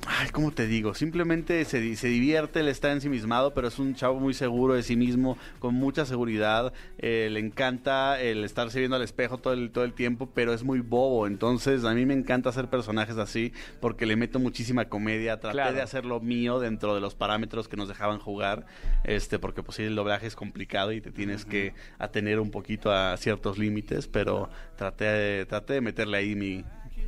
Ay, 0.09 0.29
¿cómo 0.29 0.51
te 0.51 0.67
digo? 0.67 0.93
Simplemente 0.93 1.65
se, 1.65 1.95
se 1.97 2.07
divierte, 2.07 2.61
él 2.61 2.69
está 2.69 2.93
ensimismado, 2.93 3.53
pero 3.53 3.67
es 3.67 3.77
un 3.77 3.93
chavo 3.93 4.21
muy 4.21 4.33
seguro 4.33 4.73
de 4.73 4.81
sí 4.81 4.95
mismo, 4.95 5.37
con 5.59 5.75
mucha 5.75 6.05
seguridad. 6.05 6.71
eh, 6.97 7.27
le 7.29 7.41
encanta 7.41 8.19
el 8.21 8.45
estarse 8.45 8.79
viendo 8.79 8.95
al 8.95 9.01
espejo 9.01 9.37
todo 9.37 9.51
el, 9.51 9.69
todo 9.69 9.83
el 9.83 9.91
tiempo, 9.93 10.29
pero 10.33 10.53
es 10.53 10.63
muy 10.63 10.79
bobo. 10.79 11.27
Entonces, 11.27 11.83
a 11.83 11.93
mí 11.93 12.05
me 12.05 12.13
encanta 12.13 12.49
hacer 12.49 12.69
personajes 12.69 13.17
así, 13.17 13.51
porque 13.81 14.05
le 14.05 14.15
meto 14.15 14.39
muchísima 14.39 14.85
comedia. 14.85 15.41
Traté 15.41 15.55
Claro. 15.57 15.75
de 15.75 15.81
hacer 15.81 16.05
lo 16.05 16.21
mío 16.21 16.59
dentro 16.59 16.95
de 16.95 17.01
los 17.01 17.13
parámetros 17.13 17.67
que 17.67 17.75
nos 17.75 17.89
dejaban 17.89 18.19
jugar, 18.19 18.65
este, 19.03 19.39
porque 19.39 19.61
pues 19.61 19.75
sí, 19.75 19.83
el 19.83 19.95
doblaje 19.95 20.25
es 20.27 20.35
complicado 20.37 20.93
y 20.93 21.01
te 21.01 21.11
tienes 21.11 21.43
que 21.43 21.73
atener 21.99 22.39
un 22.39 22.49
poquito 22.51 22.93
a 22.93 23.17
ciertos 23.17 23.57
límites, 23.57 24.07
pero 24.07 24.49
traté, 24.77 25.03
de- 25.05 25.45
traté 25.45 25.73
de 25.73 25.81
meterle 25.81 26.17
ahí 26.17 26.33
mi, 26.35 26.63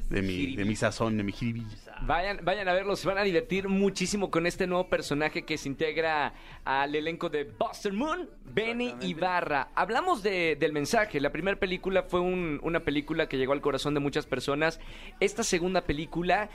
de 0.09 0.21
mi, 0.21 0.55
de 0.57 0.65
mi 0.65 0.75
sazón, 0.75 1.15
de 1.15 1.23
mi 1.23 1.31
jiribilla. 1.31 1.88
Vayan, 2.01 2.39
vayan 2.43 2.67
a 2.67 2.73
verlo, 2.73 2.95
se 2.95 3.07
van 3.07 3.17
a 3.17 3.23
divertir 3.23 3.67
muchísimo 3.67 4.31
con 4.31 4.45
este 4.47 4.65
nuevo 4.65 4.87
personaje 4.89 5.43
que 5.43 5.57
se 5.57 5.67
integra 5.69 6.33
al 6.65 6.95
elenco 6.95 7.29
de 7.29 7.43
Buster 7.43 7.93
Moon, 7.93 8.29
Benny 8.45 8.95
Ibarra. 9.01 9.67
Hablamos 9.75 10.23
de- 10.23 10.55
del 10.59 10.71
mensaje. 10.73 11.19
La 11.19 11.31
primera 11.31 11.59
película 11.59 12.03
fue 12.03 12.19
un- 12.21 12.59
una 12.63 12.79
película 12.79 13.27
que 13.27 13.37
llegó 13.37 13.53
al 13.53 13.61
corazón 13.61 13.93
de 13.93 13.99
muchas 13.99 14.25
personas. 14.25 14.79
Esta 15.19 15.43
segunda 15.43 15.81
película, 15.81 16.49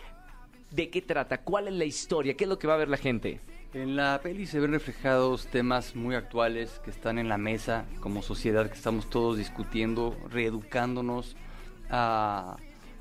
¿de 0.71 0.91
qué 0.91 1.03
trata? 1.03 1.39
¿Cuál 1.43 1.69
es 1.69 1.75
la 1.75 1.85
historia? 1.85 2.35
¿Qué 2.35 2.45
es 2.45 2.49
lo 2.51 2.59
que 2.59 2.67
va 2.67 2.75
a 2.75 2.79
ver 2.79 2.89
la 2.89 2.97
gente? 2.97 3.41
En 3.75 3.97
la 3.97 4.21
peli 4.23 4.47
se 4.47 4.61
ven 4.61 4.73
reflejados 4.73 5.47
temas 5.49 5.95
muy 5.95 6.15
actuales 6.15 6.81
que 6.85 6.91
están 6.91 7.19
en 7.19 7.29
la 7.29 7.39
mesa 7.39 7.85
como 8.01 8.23
sociedad, 8.23 8.67
que 8.69 8.75
estamos 8.77 9.11
todos 9.11 9.37
discutiendo, 9.37 10.17
reeducándonos 10.31 11.37
a, 11.91 12.57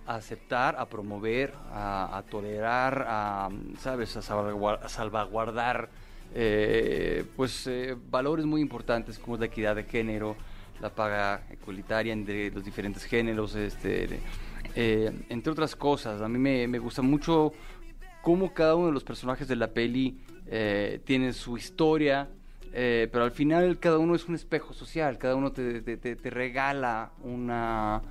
a 0.06 0.16
aceptar, 0.16 0.76
a 0.78 0.86
promover, 0.88 1.54
a, 1.72 2.24
tolerar, 2.30 3.06
a, 3.08 3.50
¿sabes?, 3.80 4.16
a 4.18 4.22
salvaguar- 4.22 4.80
a 4.84 4.90
salvaguardar 4.90 5.90
eh, 6.36 7.26
pues 7.36 7.68
eh, 7.68 7.96
valores 8.10 8.46
muy 8.46 8.60
importantes 8.62 9.20
como 9.20 9.38
la 9.38 9.46
equidad 9.46 9.76
de 9.76 9.84
género, 9.84 10.36
la 10.82 10.90
paga 10.90 11.44
equalitaria 11.52 12.12
entre 12.12 12.50
los 12.52 12.64
diferentes 12.66 13.04
géneros, 13.06 13.56
este, 13.56 14.20
eh, 14.76 15.12
entre 15.30 15.52
otras 15.52 15.76
cosas. 15.76 16.22
A 16.22 16.28
mí 16.28 16.40
me, 16.40 16.68
me 16.68 16.80
gusta 16.80 17.02
mucho 17.02 17.54
cómo 18.22 18.54
cada 18.54 18.76
uno 18.76 18.88
de 18.88 18.94
los 18.94 19.04
personajes 19.04 19.48
de 19.48 19.56
la 19.56 19.68
peli 19.68 20.20
eh, 20.48 21.00
tiene 21.06 21.32
su 21.34 21.58
historia, 21.58 22.28
pero 22.72 23.24
al 23.24 23.32
final 23.32 23.78
cada 23.78 24.00
uno 24.00 24.16
es 24.16 24.28
un 24.28 24.34
espejo 24.34 24.74
social, 24.74 25.20
cada 25.20 25.36
uno 25.36 25.52
te- 25.52 25.82
te- 25.82 26.16
te 26.16 26.30
regala 26.32 27.12
una, 27.22 28.02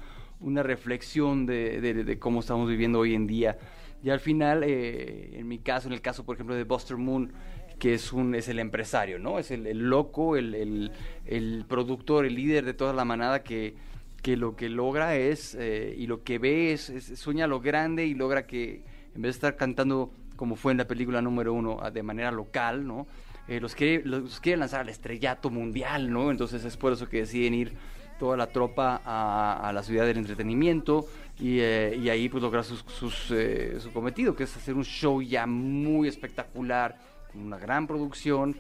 una 0.42 0.62
reflexión 0.62 1.46
de, 1.46 2.16
cómo 2.18 2.40
estamos 2.40 2.68
viviendo 2.68 2.99
hoy 2.99 3.14
en 3.14 3.26
día. 3.26 3.58
Y 4.04 4.11
al 4.11 4.20
final, 4.20 4.64
eh, 4.64 5.30
en 5.38 5.46
mi 5.49 5.58
caso, 5.58 5.87
en 5.88 5.94
el 5.94 6.00
caso, 6.00 6.25
por 6.25 6.34
ejemplo, 6.37 6.54
de 6.54 6.64
Buster 6.64 6.96
Moon, 6.96 7.32
que 7.78 7.94
es, 7.94 8.12
un, 8.12 8.34
es 8.34 8.49
el 8.49 8.58
empresario, 8.58 9.18
¿no? 9.18 9.38
Es 9.38 9.50
el, 9.50 9.64
loco, 9.78 10.37
el, 10.37 10.90
el- 11.26 11.64
productor, 11.68 12.26
el 12.26 12.34
líder 12.34 12.64
de 12.64 12.75
toda 12.75 12.92
la 12.92 13.04
manada 13.04 13.42
que, 13.42 13.75
que 14.22 14.37
lo 14.37 14.54
que 14.56 14.68
logra 14.68 15.16
es, 15.16 15.56
eh, 15.58 15.94
y 15.96 16.06
lo 16.06 16.22
que 16.22 16.38
ve 16.38 16.72
es, 16.72 16.90
es- 16.90 17.18
sueña 17.18 17.46
lo 17.46 17.61
grande 17.61 18.06
y 18.06 18.14
logra 18.14 18.46
que, 18.46 18.82
en 19.14 19.22
vez 19.22 19.34
de 19.34 19.37
estar 19.38 19.56
cantando 19.56 20.12
como 20.37 20.56
fue 20.56 20.72
en 20.72 20.78
la 20.78 20.87
película 20.88 21.22
número 21.22 21.52
uno, 21.54 21.78
a- 21.80 21.90
de 21.90 22.02
manera 22.02 22.30
local, 22.32 22.87
¿no? 22.87 23.06
Eh, 23.49 23.61
los, 23.61 23.75
quiere, 23.75 24.04
los 24.04 24.38
quiere 24.40 24.58
lanzar 24.58 24.80
al 24.82 24.88
estrellato 24.88 25.50
mundial, 25.50 26.11
¿no? 26.12 26.30
Entonces 26.30 26.64
es 26.64 26.76
por 26.76 26.92
eso 26.92 27.08
que 27.08 27.18
deciden 27.18 27.54
ir 27.54 27.72
toda 28.19 28.37
la 28.37 28.47
tropa 28.49 29.00
a, 29.04 29.69
a 29.69 29.73
la 29.73 29.83
ciudad 29.83 30.07
del 30.07 30.19
entretenimiento 30.19 31.07
y, 31.40 31.59
eh, 31.61 31.99
y 32.00 32.09
ahí 32.09 32.28
pues 32.28 32.42
lograr 32.42 32.64
sus, 32.64 32.81
sus, 32.87 33.31
eh, 33.31 33.78
su 33.81 33.92
cometido, 33.92 34.35
que 34.37 34.45
es 34.45 34.57
hacer 34.57 34.75
un 34.75 34.85
show 34.85 35.21
ya 35.23 35.47
muy 35.47 36.09
espectacular, 36.09 36.99
con 37.33 37.42
una 37.42 37.59
gran 37.59 37.87
producción, 37.87 38.54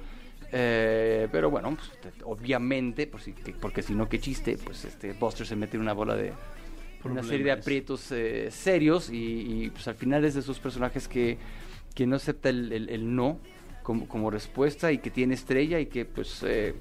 eh, 0.50 1.28
pero 1.30 1.50
bueno, 1.50 1.76
pues, 1.76 1.90
te- 2.00 2.24
obviamente, 2.24 3.06
por 3.06 3.20
si- 3.20 3.32
que- 3.32 3.52
porque 3.52 3.82
si 3.82 3.94
no, 3.94 4.08
qué 4.08 4.18
chiste, 4.18 4.58
pues 4.62 4.84
este 4.84 5.12
Buster 5.12 5.46
se 5.46 5.56
mete 5.56 5.76
en 5.76 5.82
una 5.82 5.92
bola 5.92 6.14
de 6.16 6.32
una 7.04 7.22
serie 7.30 7.44
de 7.46 7.52
aprietos 7.52 8.12
eh, 8.12 8.48
serios 8.50 9.10
y, 9.10 9.16
y, 9.64 9.70
pues 9.70 9.88
al 9.88 9.94
final 9.96 10.24
es 10.24 10.34
de 10.34 10.40
esos 10.40 10.58
personajes 10.60 11.08
que, 11.08 11.36
que 11.94 12.06
no 12.06 12.16
acepta 12.16 12.48
el, 12.48 12.72
el- 12.72 12.88
el 12.90 13.14
no 13.14 13.38
como, 13.82 14.06
como 14.08 14.30
respuesta 14.30 14.92
y 14.92 14.98
que 14.98 15.10
tiene 15.10 15.34
estrella 15.34 15.80
y 15.80 15.86
que 15.86 16.04
pues 16.04 16.42
eh, 16.46 16.74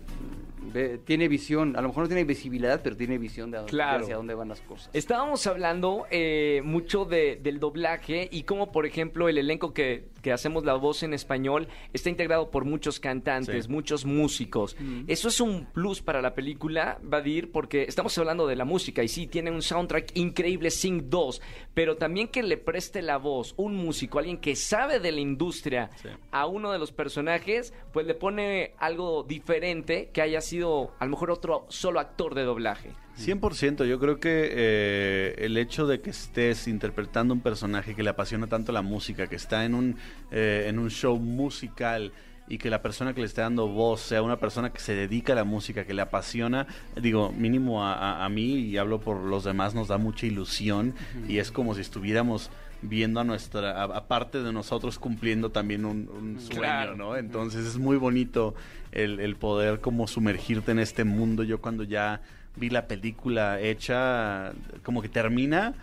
ve- 0.62 1.00
tiene 1.04 1.28
visión, 1.28 1.76
a 1.76 1.82
lo 1.82 1.90
mejor 1.90 2.04
no 2.04 2.08
tiene 2.10 2.24
visibilidad, 2.24 2.82
pero 2.84 2.96
tiene 2.96 3.18
visión 3.18 3.52
de 3.52 3.58
a- 3.60 3.66
Claro. 3.66 4.04
hacia 4.04 4.16
dónde 4.16 4.34
van 4.36 4.50
las 4.50 4.62
cosas. 4.62 4.90
Estábamos 4.94 5.46
hablando 5.48 6.06
eh, 6.12 6.62
mucho 6.64 7.06
de- 7.06 7.38
del 7.42 7.60
doblaje 7.60 8.28
y 8.32 8.44
cómo, 8.44 8.72
por 8.72 8.86
ejemplo, 8.86 9.28
el 9.30 9.38
elenco 9.38 9.74
que, 9.74 10.10
que 10.22 10.32
hacemos 10.32 10.64
la 10.66 10.76
voz 10.76 11.04
en 11.04 11.14
español 11.14 11.68
está 11.94 12.10
integrado 12.10 12.52
por 12.52 12.64
muchos 12.66 13.00
cantantes, 13.00 13.66
Sí. 13.66 13.72
muchos 13.72 14.06
músicos. 14.06 14.76
Eso 15.08 15.28
es 15.30 15.42
un 15.42 15.66
plus 15.66 16.02
para 16.02 16.22
la 16.22 16.36
película, 16.36 17.00
Vadir, 17.02 17.52
porque 17.52 17.84
estamos 17.84 18.16
hablando 18.18 18.46
de 18.48 18.56
la 18.56 18.66
música 18.66 19.04
y 19.04 19.08
sí, 19.08 19.26
tiene 19.28 19.50
un 19.52 19.62
soundtrack 19.62 20.16
increíble, 20.16 20.70
Sing 20.70 21.10
2, 21.10 21.42
pero 21.74 21.98
también 21.98 22.28
que 22.28 22.44
le 22.44 22.58
preste 22.58 23.02
la 23.02 23.18
voz 23.18 23.54
un 23.58 23.76
músico, 23.76 24.20
alguien 24.20 24.38
que 24.38 24.56
sabe 24.56 25.00
de 25.00 25.12
la 25.12 25.22
industria 25.22 25.90
Sí. 25.96 26.10
a 26.32 26.46
uno 26.46 26.72
de 26.72 26.78
los 26.80 26.92
personajes, 26.92 27.74
pues 27.92 28.06
le 28.06 28.14
pone 28.14 28.74
algo 28.78 29.24
diferente 29.24 30.10
que 30.14 30.22
haya 30.22 30.40
sido 30.42 30.51
a 31.00 31.06
lo 31.06 31.12
mejor 31.12 31.32
otro 31.32 31.66
solo 31.70 32.00
actor 32.00 32.36
de 32.36 32.44
doblaje. 32.44 32.92
100%, 33.18 33.86
yo 33.86 34.00
creo 34.00 34.20
que 34.20 34.50
eh, 34.52 35.36
el 35.40 35.58
hecho 35.58 35.86
de 35.88 36.02
que 36.02 36.10
estés 36.10 36.68
interpretando 36.68 37.34
un 37.34 37.42
personaje 37.42 37.96
que 37.96 38.04
le 38.04 38.10
apasiona 38.10 38.48
tanto 38.48 38.72
la 38.72 38.82
música, 38.82 39.28
que 39.28 39.36
está 39.36 39.64
en 39.66 39.76
un, 39.76 39.96
eh, 40.32 40.66
en 40.68 40.80
un 40.80 40.90
show 40.90 41.18
musical 41.18 42.12
y 42.48 42.58
que 42.58 42.70
la 42.70 42.82
persona 42.82 43.14
que 43.14 43.22
le 43.22 43.28
esté 43.28 43.42
dando 43.42 43.68
voz 43.68 44.02
sea 44.02 44.22
una 44.22 44.38
persona 44.40 44.74
que 44.74 44.80
se 44.82 44.94
dedica 44.94 45.34
a 45.34 45.36
la 45.38 45.44
música, 45.46 45.86
que 45.86 45.94
le 45.94 46.02
apasiona, 46.02 46.68
digo, 47.00 47.32
mínimo 47.32 47.86
a, 47.86 47.94
a- 47.94 48.26
a 48.26 48.30
mí 48.30 48.56
y 48.56 48.78
hablo 48.78 49.00
por 49.00 49.18
los 49.18 49.44
demás, 49.46 49.74
nos 49.74 49.88
da 49.88 49.98
mucha 49.98 50.26
ilusión 50.26 50.94
y 51.30 51.38
es 51.38 51.52
como 51.52 51.76
si 51.76 51.82
estuviéramos 51.82 52.50
viendo 52.82 53.20
a 53.20 53.24
nuestra, 53.24 53.84
aparte 53.84 54.42
de 54.42 54.52
nosotros 54.52 54.98
cumpliendo 55.00 55.50
también 55.52 55.86
un, 55.86 56.10
un 56.10 56.40
sueño, 56.40 56.62
Claro. 56.62 56.96
¿no? 56.96 57.16
Entonces 57.16 57.66
es 57.66 57.78
muy 57.78 57.98
bonito 57.98 58.56
el, 58.92 59.20
el 59.20 59.36
poder 59.36 59.80
como 59.82 60.08
sumergirte 60.08 60.72
en 60.72 60.80
este 60.80 61.04
mundo. 61.04 61.44
Yo 61.44 61.62
cuando 61.62 61.84
ya 61.84 62.22
vi 62.56 62.70
la 62.70 62.88
película 62.88 63.60
hecha, 63.62 64.52
como 64.84 65.02
que 65.02 65.10
termina 65.10 65.74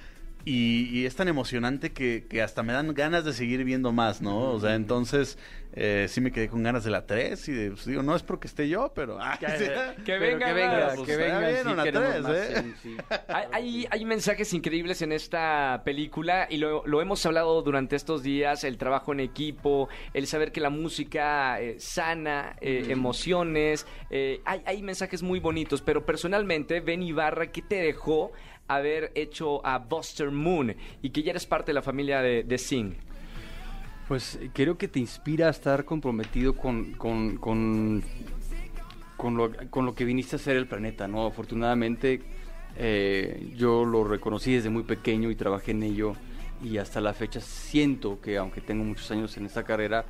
y, 0.49 0.89
y 0.89 1.05
es 1.05 1.15
tan 1.15 1.29
emocionante 1.29 1.93
que, 1.93 2.25
que 2.27 2.41
hasta 2.41 2.63
me 2.63 2.73
dan 2.73 2.95
ganas 2.95 3.23
de 3.23 3.35
seguir 3.35 3.65
viendo 3.65 3.93
más, 3.93 4.23
¿no? 4.23 4.53
O 4.53 4.59
sea, 4.59 4.77
entonces 4.77 5.37
eh, 5.75 6.07
sí 6.09 6.23
me 6.23 6.33
quedé 6.33 6.49
con 6.49 6.63
ganas 6.63 6.85
de 6.85 6.91
la 6.91 7.05
3 7.05 7.49
y 7.51 7.53
de, 7.53 7.71
pues, 7.73 7.85
digo, 7.85 8.03
no 8.03 8.17
es 8.17 8.23
porque 8.23 8.47
esté 8.47 8.67
yo, 8.67 8.91
pero... 8.95 9.19
ah, 9.21 9.37
que 9.39 9.47
Pero 10.07 10.21
venga, 10.21 10.47
que 10.47 10.53
venga, 10.55 10.93
pues, 10.95 11.07
que 11.07 11.13
está 11.13 12.01
venga, 12.01 12.23
sí 12.23 12.31
¿eh? 12.35 12.63
sí, 12.63 12.75
sí. 12.83 12.97
Hay, 13.29 13.45
hay, 13.53 13.87
hay 13.91 14.05
mensajes 14.07 14.55
increíbles 14.55 15.03
en 15.03 15.13
esta 15.13 15.83
película 15.85 16.47
y 16.49 16.57
lo, 16.57 16.83
lo 16.87 17.03
hemos 17.03 17.25
hablado 17.27 17.61
durante 17.61 17.95
estos 17.95 18.23
días, 18.23 18.65
el 18.65 18.79
trabajo 18.79 19.13
en 19.13 19.21
equipo, 19.21 19.91
el 20.15 20.27
saber 20.27 20.51
que 20.51 20.63
la 20.63 20.71
música 20.71 21.61
eh, 21.61 21.77
sana 21.79 22.57
eh, 22.63 22.87
emociones, 22.89 23.87
eh, 24.09 24.41
hay, 24.47 24.63
hay 24.65 24.83
mensajes 24.83 25.23
muy 25.23 25.41
bonitos, 25.41 25.83
pero 25.83 26.07
personalmente, 26.07 26.81
Ben 26.81 27.03
Ibarra, 27.03 27.53
¿qué 27.53 27.61
te 27.61 27.83
dejó 27.83 28.33
haber 28.69 29.13
hecho 29.15 29.65
a 29.67 29.79
Buster 29.79 30.31
Moon 30.31 30.75
y 31.03 31.11
que 31.11 31.23
ya 31.23 31.31
eres 31.31 31.47
parte 31.47 31.71
de 31.71 31.75
la 31.75 31.83
familia 31.83 32.23
de, 32.23 32.45
de 32.45 32.59
Sing? 32.59 32.95
Pues 34.07 34.39
creo 34.55 34.79
que 34.79 34.89
te 34.89 35.01
inspira 35.01 35.49
a 35.49 35.51
estar 35.51 35.85
comprometido 35.85 36.55
con, 36.55 36.93
con, 36.93 37.37
con, 37.37 38.03
con 39.17 39.37
lo, 39.37 39.51
con 39.69 39.85
lo 39.85 39.95
que 39.95 40.05
viniste 40.05 40.37
a 40.37 40.39
hacer 40.39 40.57
el 40.57 40.67
planeta, 40.67 41.09
¿no? 41.09 41.27
Afortunadamente 41.27 42.23
eh, 42.77 43.53
yo 43.57 43.85
lo 43.85 44.05
reconocí 44.05 44.55
desde 44.55 44.71
muy 44.71 44.85
pequeño 44.85 45.31
y 45.31 45.35
trabajé 45.35 45.73
en 45.73 45.83
ello 45.83 46.15
y 46.63 46.79
hasta 46.79 47.01
la 47.01 47.13
fecha 47.13 47.41
siento 47.41 48.21
que 48.21 48.37
aunque 48.39 48.61
tengo 48.61 48.85
muchos 48.85 49.11
años 49.11 49.37
en 49.37 49.47
esta 49.47 49.65
carrera, 49.65 50.05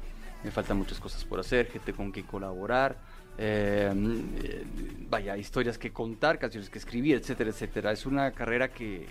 me 0.45 0.51
faltan 0.51 0.77
muchas 0.77 1.01
cosas 1.01 1.25
por 1.25 1.41
hacer, 1.41 1.67
gente 1.67 1.93
con 1.93 2.13
quien 2.13 2.27
colaborar, 2.27 2.99
eh, 3.39 3.93
eh, 4.43 4.65
vaya, 5.09 5.37
historias 5.37 5.79
que 5.79 5.91
contar, 5.91 6.39
canciones 6.39 6.69
que 6.71 6.79
escribir, 6.79 7.17
etcétera, 7.17 7.51
etcétera. 7.51 7.93
Es 7.93 8.05
una 8.07 8.33
carrera 8.33 8.69
que 8.69 9.07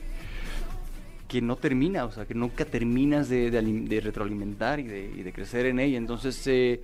que 1.28 1.42
no 1.42 1.58
termina, 1.58 2.06
o 2.06 2.12
sea, 2.12 2.26
que 2.26 2.34
nunca 2.34 2.64
terminas 2.64 3.28
de, 3.28 3.52
de 3.52 3.60
alim- 3.60 3.86
de 3.90 4.00
retroalimentar 4.00 4.80
y 4.80 4.88
de, 4.88 5.34
crecer 5.34 5.66
en 5.66 5.78
ella. 5.78 5.98
Entonces, 5.98 6.42
eh, 6.48 6.82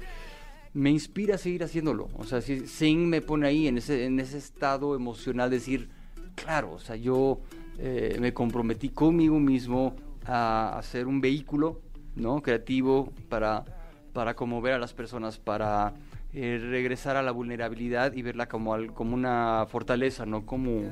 me 0.74 0.90
inspira 0.90 1.36
a 1.36 1.38
seguir 1.38 1.64
haciéndolo. 1.64 2.10
O 2.18 2.26
sea, 2.26 2.42
si 2.42 2.68
Sing 2.68 3.08
me 3.08 3.22
pone 3.22 3.48
ahí 3.48 3.70
en 3.70 3.78
ese, 3.78 4.04
en 4.04 4.20
ese 4.20 4.38
estado 4.38 4.98
emocional 4.98 5.50
de 5.50 5.60
decir, 5.60 5.88
claro, 6.36 6.74
o 6.74 6.80
sea, 6.80 6.98
yo 6.98 7.40
eh, 7.80 8.18
me 8.20 8.34
comprometí 8.34 8.90
conmigo 8.90 9.40
mismo 9.40 9.96
a 10.26 10.78
hacer 10.78 11.08
un 11.08 11.22
vehículo, 11.22 11.80
¿no? 12.18 12.42
Creativo 12.42 13.14
para, 13.30 13.64
para 14.12 14.34
conmover 14.36 14.74
a 14.74 14.78
las 14.78 14.94
personas, 14.94 15.38
para 15.38 15.94
eh, 16.34 16.60
regresar 16.62 17.16
a 17.16 17.22
la 17.22 17.32
vulnerabilidad 17.32 18.14
y 18.14 18.22
verla 18.22 18.48
como, 18.48 18.74
al- 18.74 18.94
como 18.94 19.14
una 19.14 19.66
fortaleza, 19.70 20.26
no 20.26 20.46
como, 20.46 20.92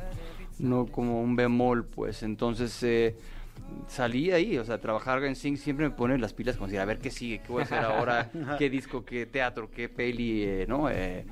no 0.60 0.86
como 0.88 1.22
un 1.22 1.36
bemol, 1.36 1.86
pues. 1.86 2.24
Entonces, 2.24 2.82
eh, 2.84 3.16
salí 3.88 4.32
ahí, 4.32 4.58
o 4.58 4.66
sea, 4.66 4.80
trabajar 4.80 5.24
en 5.24 5.36
Sing 5.36 5.58
siempre 5.58 5.88
me 5.90 5.96
pone 5.96 6.18
las 6.18 6.34
pilas 6.34 6.56
como 6.58 6.68
decir, 6.68 6.80
a 6.80 6.86
ver 6.86 7.00
qué 7.00 7.10
sigue, 7.10 7.40
qué 7.40 7.52
voy 7.52 7.62
a 7.62 7.66
hacer 7.66 7.80
ahora, 7.80 8.30
qué 8.60 8.70
disco, 8.70 9.04
qué 9.06 9.26
teatro, 9.26 9.70
qué 9.72 9.90
peli, 9.90 10.44
eh, 10.44 10.66
¿no? 10.68 10.90
Eh, 10.90 11.26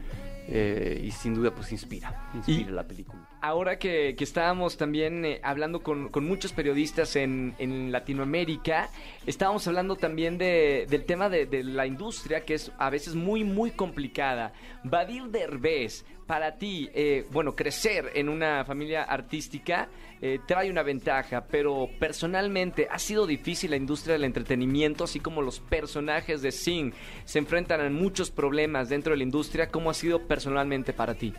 eh, 0.52 1.04
y 1.06 1.12
sin 1.12 1.36
duda, 1.36 1.52
pues 1.52 1.72
inspira, 1.72 2.32
inspira 2.34 2.72
Y- 2.72 2.74
la 2.74 2.84
película. 2.84 3.28
Ahora 3.42 3.80
que, 3.80 4.16
estábamos 4.20 4.76
también 4.76 5.24
eh, 5.24 5.40
hablando 5.44 5.82
con, 5.82 6.10
muchos 6.22 6.52
periodistas 6.52 7.16
en, 7.16 7.92
Latinoamérica, 7.92 8.90
estábamos 9.26 9.66
hablando 9.68 9.96
también 9.96 10.38
de- 10.38 10.86
del 10.90 11.06
tema 11.06 11.30
de, 11.30 11.46
de 11.46 11.64
la 11.64 11.86
industria, 11.86 12.44
que 12.44 12.56
es 12.56 12.72
a 12.78 12.90
veces 12.90 13.16
muy, 13.16 13.46
muy 13.46 13.72
complicada. 13.72 14.52
Badir 14.84 15.24
Derbez, 15.30 16.04
para 16.30 16.58
ti, 16.58 16.92
eh, 16.94 17.26
bueno, 17.32 17.56
crecer 17.56 18.12
en 18.14 18.30
una 18.30 18.64
familia 18.64 19.04
artística 19.04 19.90
eh, 20.22 20.38
trae 20.46 20.70
una 20.70 20.84
ventaja, 20.84 21.46
pero 21.50 21.90
personalmente 21.98 22.88
ha 22.92 23.00
sido 23.00 23.26
difícil 23.26 23.72
la 23.72 23.78
industria 23.78 24.14
del 24.14 24.26
entretenimiento, 24.26 25.06
así 25.06 25.20
como 25.20 25.42
los 25.42 25.60
personajes 25.60 26.44
de 26.44 26.52
Sing 26.52 26.94
se 27.26 27.40
enfrentan 27.40 27.82
a 27.82 27.90
muchos 27.90 28.30
problemas 28.30 28.90
dentro 28.90 29.12
de 29.12 29.18
la 29.18 29.24
industria. 29.24 29.70
¿Cómo 29.70 29.90
ha 29.90 29.96
sido 29.96 30.28
personalmente 30.28 30.94
para 30.94 31.16
ti? 31.16 31.34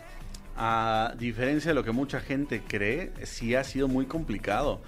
A 0.55 1.13
diferencia 1.17 1.71
de 1.71 1.75
lo 1.75 1.83
que 1.83 1.91
mucha 1.91 2.19
gente 2.19 2.61
cree, 2.67 3.11
sí 3.23 3.55
ha 3.55 3.63
sido 3.63 3.87
muy 3.87 4.05
complicado. 4.05 4.81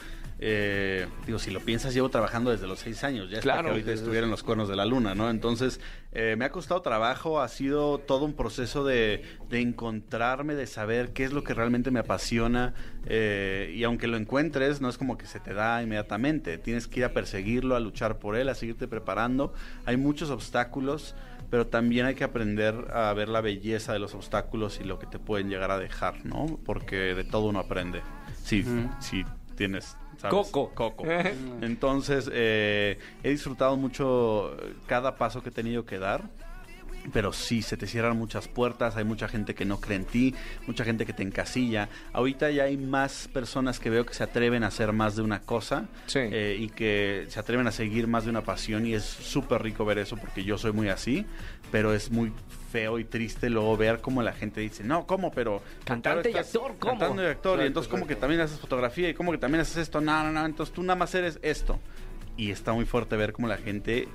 Eh, 0.46 1.08
digo, 1.26 1.40
si 1.40 1.52
lo 1.52 1.62
piensas, 1.62 1.94
llevo 1.94 2.10
trabajando 2.10 2.52
desde 2.52 2.68
los 2.68 2.80
seis 2.80 3.02
años, 3.06 3.30
ya 3.30 3.40
Claro. 3.40 3.64
que 3.64 3.70
ahorita 3.70 3.94
estuviera 3.94 4.26
en 4.26 4.32
los 4.32 4.44
cuernos 4.44 4.68
de 4.68 4.76
la 4.76 4.84
luna, 4.86 5.16
¿no? 5.16 5.30
Entonces, 5.30 5.80
eh, 6.12 6.36
me 6.38 6.44
ha 6.44 6.52
costado 6.52 6.82
trabajo, 6.82 7.40
ha 7.40 7.48
sido 7.48 7.98
todo 8.00 8.26
un 8.26 8.34
proceso 8.34 8.84
de, 8.84 9.24
de 9.50 9.62
encontrarme, 9.62 10.54
de 10.56 10.68
saber 10.68 11.14
qué 11.14 11.24
es 11.24 11.32
lo 11.32 11.46
que 11.46 11.54
realmente 11.54 11.92
me 11.92 12.00
apasiona, 12.02 12.74
eh, 13.06 13.74
y 13.74 13.86
aunque 13.86 14.08
lo 14.08 14.18
encuentres, 14.18 14.82
no 14.82 14.90
es 14.90 14.98
como 14.98 15.18
que 15.18 15.28
se 15.28 15.40
te 15.40 15.54
da 15.54 15.82
inmediatamente, 15.82 16.58
tienes 16.58 16.90
que 16.90 17.00
ir 17.00 17.06
a 17.06 17.14
perseguirlo, 17.14 17.78
a 17.78 17.80
luchar 17.80 18.20
por 18.20 18.36
él, 18.36 18.50
a 18.50 18.56
seguirte 18.56 18.90
preparando. 18.90 19.54
Hay 19.86 19.96
muchos 19.96 20.30
obstáculos, 20.30 21.16
pero 21.50 21.68
también 21.68 22.06
hay 22.06 22.16
que 22.16 22.26
aprender 22.26 22.76
a 22.94 23.14
ver 23.14 23.30
la 23.30 23.40
belleza 23.40 23.94
de 23.94 24.00
los 24.00 24.14
obstáculos 24.14 24.82
y 24.82 24.84
lo 24.84 25.00
que 25.00 25.08
te 25.08 25.20
pueden 25.20 25.48
llegar 25.48 25.72
a 25.72 25.80
dejar, 25.80 26.26
¿no? 26.26 26.60
Porque 26.66 26.98
de 27.16 27.24
todo 27.24 27.46
uno 27.46 27.60
aprende. 27.60 28.02
Si, 28.44 28.60
Ujú. 28.60 28.90
si 29.00 29.24
tienes... 29.56 29.96
¿sabes? 30.18 30.34
Coco. 30.52 30.72
Coco. 30.74 31.04
Entonces, 31.62 32.30
eh, 32.34 32.98
he 33.24 33.30
disfrutado 33.30 33.76
mucho 33.78 34.56
cada 34.88 35.16
paso 35.16 35.42
que 35.44 35.50
he 35.50 35.54
tenido 35.54 35.86
que 35.86 36.00
dar. 36.00 36.24
Pero 37.12 37.34
sí, 37.34 37.62
se 37.62 37.76
te 37.76 37.86
cierran 37.86 38.18
muchas 38.18 38.48
puertas, 38.48 38.96
hay 38.96 39.04
mucha 39.04 39.28
gente 39.28 39.54
que 39.56 39.66
no 39.66 39.82
cree 39.82 39.98
en 39.98 40.06
ti, 40.06 40.34
mucha 40.68 40.86
gente 40.86 41.06
que 41.06 41.12
te 41.12 41.22
encasilla. 41.22 41.90
Ahorita 42.14 42.50
ya 42.50 42.64
hay 42.64 42.78
más 42.78 43.28
personas 43.28 43.82
que 43.82 43.90
veo 43.90 44.06
que 44.06 44.14
se 44.14 44.24
atreven 44.24 44.64
a 44.64 44.68
hacer 44.68 44.94
más 44.94 45.18
de 45.18 45.22
una 45.22 45.42
cosa 45.42 45.88
Sí. 46.06 46.20
eh, 46.22 46.56
y 46.58 46.70
que 46.70 47.26
se 47.28 47.42
atreven 47.42 47.68
a 47.68 47.72
seguir 47.74 48.08
más 48.08 48.24
de 48.24 48.30
una 48.30 48.44
pasión 48.44 48.86
y 48.86 48.94
es 48.94 49.04
súper 49.04 49.62
rico 49.64 49.84
ver 49.84 49.98
eso 49.98 50.16
porque 50.16 50.46
yo 50.46 50.58
soy 50.58 50.72
muy 50.72 50.88
así, 50.88 51.26
pero 51.74 51.92
es 51.92 52.12
muy 52.12 52.32
feo 52.72 53.00
y 53.00 53.04
triste 53.04 53.50
luego 53.50 53.76
ver 53.76 54.00
cómo 54.00 54.22
la 54.22 54.32
gente 54.32 54.62
dice, 54.62 54.84
no, 54.84 55.08
¿cómo? 55.08 55.32
Pero... 55.32 55.64
Cantante 55.84 56.30
y 56.30 56.38
actor, 56.38 56.76
¿cómo? 56.78 57.00
Cantante 57.00 57.24
y 57.24 57.26
actor, 57.26 57.64
y 57.64 57.66
entonces 57.66 57.90
como 57.90 58.06
que 58.06 58.16
también 58.16 58.42
haces 58.42 58.60
fotografía 58.60 59.10
y 59.10 59.16
como 59.16 59.32
que 59.32 59.40
también 59.40 59.62
haces 59.62 59.78
esto, 59.78 60.00
no, 60.00 60.24
no, 60.24 60.32
no, 60.32 60.46
entonces 60.46 60.72
tú 60.72 60.84
nada 60.84 60.96
más 60.96 61.16
eres 61.16 61.40
esto. 61.42 61.80
Y 62.38 62.52
está 62.52 62.74
muy 62.74 62.86
fuerte 62.86 63.18
ver 63.18 63.34
cómo 63.34 63.48
la 63.48 63.58
gente, 63.58 64.08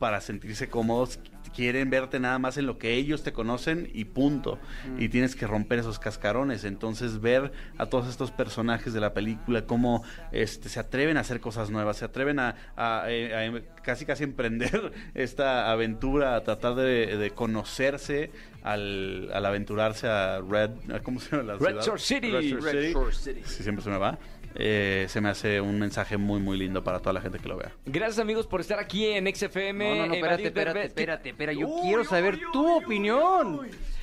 para 0.00 0.20
sentirse 0.20 0.68
cómodos, 0.68 1.20
quieren 1.54 1.90
verte 1.90 2.20
nada 2.20 2.38
más 2.38 2.56
en 2.58 2.66
lo 2.66 2.78
que 2.78 2.94
ellos 2.94 3.22
te 3.22 3.32
conocen 3.32 3.90
y 3.92 4.04
punto. 4.04 4.58
Y 4.98 5.08
tienes 5.08 5.34
que 5.36 5.46
romper 5.46 5.78
esos 5.80 5.98
cascarones. 5.98 6.64
Entonces 6.64 7.20
ver 7.20 7.52
a 7.78 7.86
todos 7.86 8.08
estos 8.08 8.30
personajes 8.30 8.92
de 8.92 9.00
la 9.00 9.12
película 9.14 9.66
cómo 9.66 10.02
este, 10.32 10.68
se 10.68 10.80
atreven 10.80 11.16
a 11.16 11.20
hacer 11.20 11.40
cosas 11.40 11.70
nuevas, 11.70 11.96
se 11.98 12.04
atreven 12.04 12.38
a, 12.38 12.54
a- 12.76 13.04
eh, 13.08 13.34
a 13.34 13.44
em- 13.44 13.62
casi 13.82 14.04
casi 14.04 14.24
emprender 14.24 14.92
esta 15.14 15.70
aventura, 15.70 16.36
a 16.36 16.42
tratar 16.44 16.74
de, 16.74 17.16
de 17.16 17.30
conocerse 17.30 18.30
al, 18.62 19.30
al 19.32 19.46
aventurarse 19.46 20.06
a 20.08 20.40
Red, 20.40 20.70
¿cómo 21.02 21.18
se 21.20 21.30
llama 21.30 21.42
la 21.44 21.52
Red 21.54 21.66
ciudad? 21.80 21.84
Shore 21.86 21.98
City. 22.00 22.30
Red 22.30 22.42
Shore 22.42 22.60
Red 22.72 22.80
City. 22.82 22.92
Shore 22.92 23.12
City. 23.14 23.40
Sí, 23.44 23.62
siempre 23.62 23.82
se 23.84 23.90
me 23.90 23.98
va. 23.98 24.18
Eh, 24.54 25.06
se 25.08 25.20
me 25.20 25.28
hace 25.28 25.60
un 25.60 25.78
mensaje 25.78 26.16
muy, 26.16 26.40
muy 26.40 26.58
lindo 26.58 26.82
para 26.82 26.98
toda 26.98 27.12
la 27.12 27.20
gente 27.20 27.38
que 27.38 27.48
lo 27.48 27.56
vea. 27.56 27.72
Gracias 27.86 28.18
amigos 28.18 28.46
por 28.46 28.60
estar 28.60 28.78
aquí 28.78 29.06
en 29.06 29.32
XFM. 29.34 29.88
No, 29.88 29.94
no, 29.96 30.06
no, 30.06 30.14
espérate, 30.14 30.46
espérate, 30.46 30.84
espérate, 30.84 31.28
espera, 31.30 31.52
yo 31.52 31.68
Uy, 31.68 31.82
quiero 31.82 32.04
saber 32.04 32.34
uy, 32.34 32.42
tu 32.52 32.66
uy, 32.66 32.84
opinión. 32.84 33.60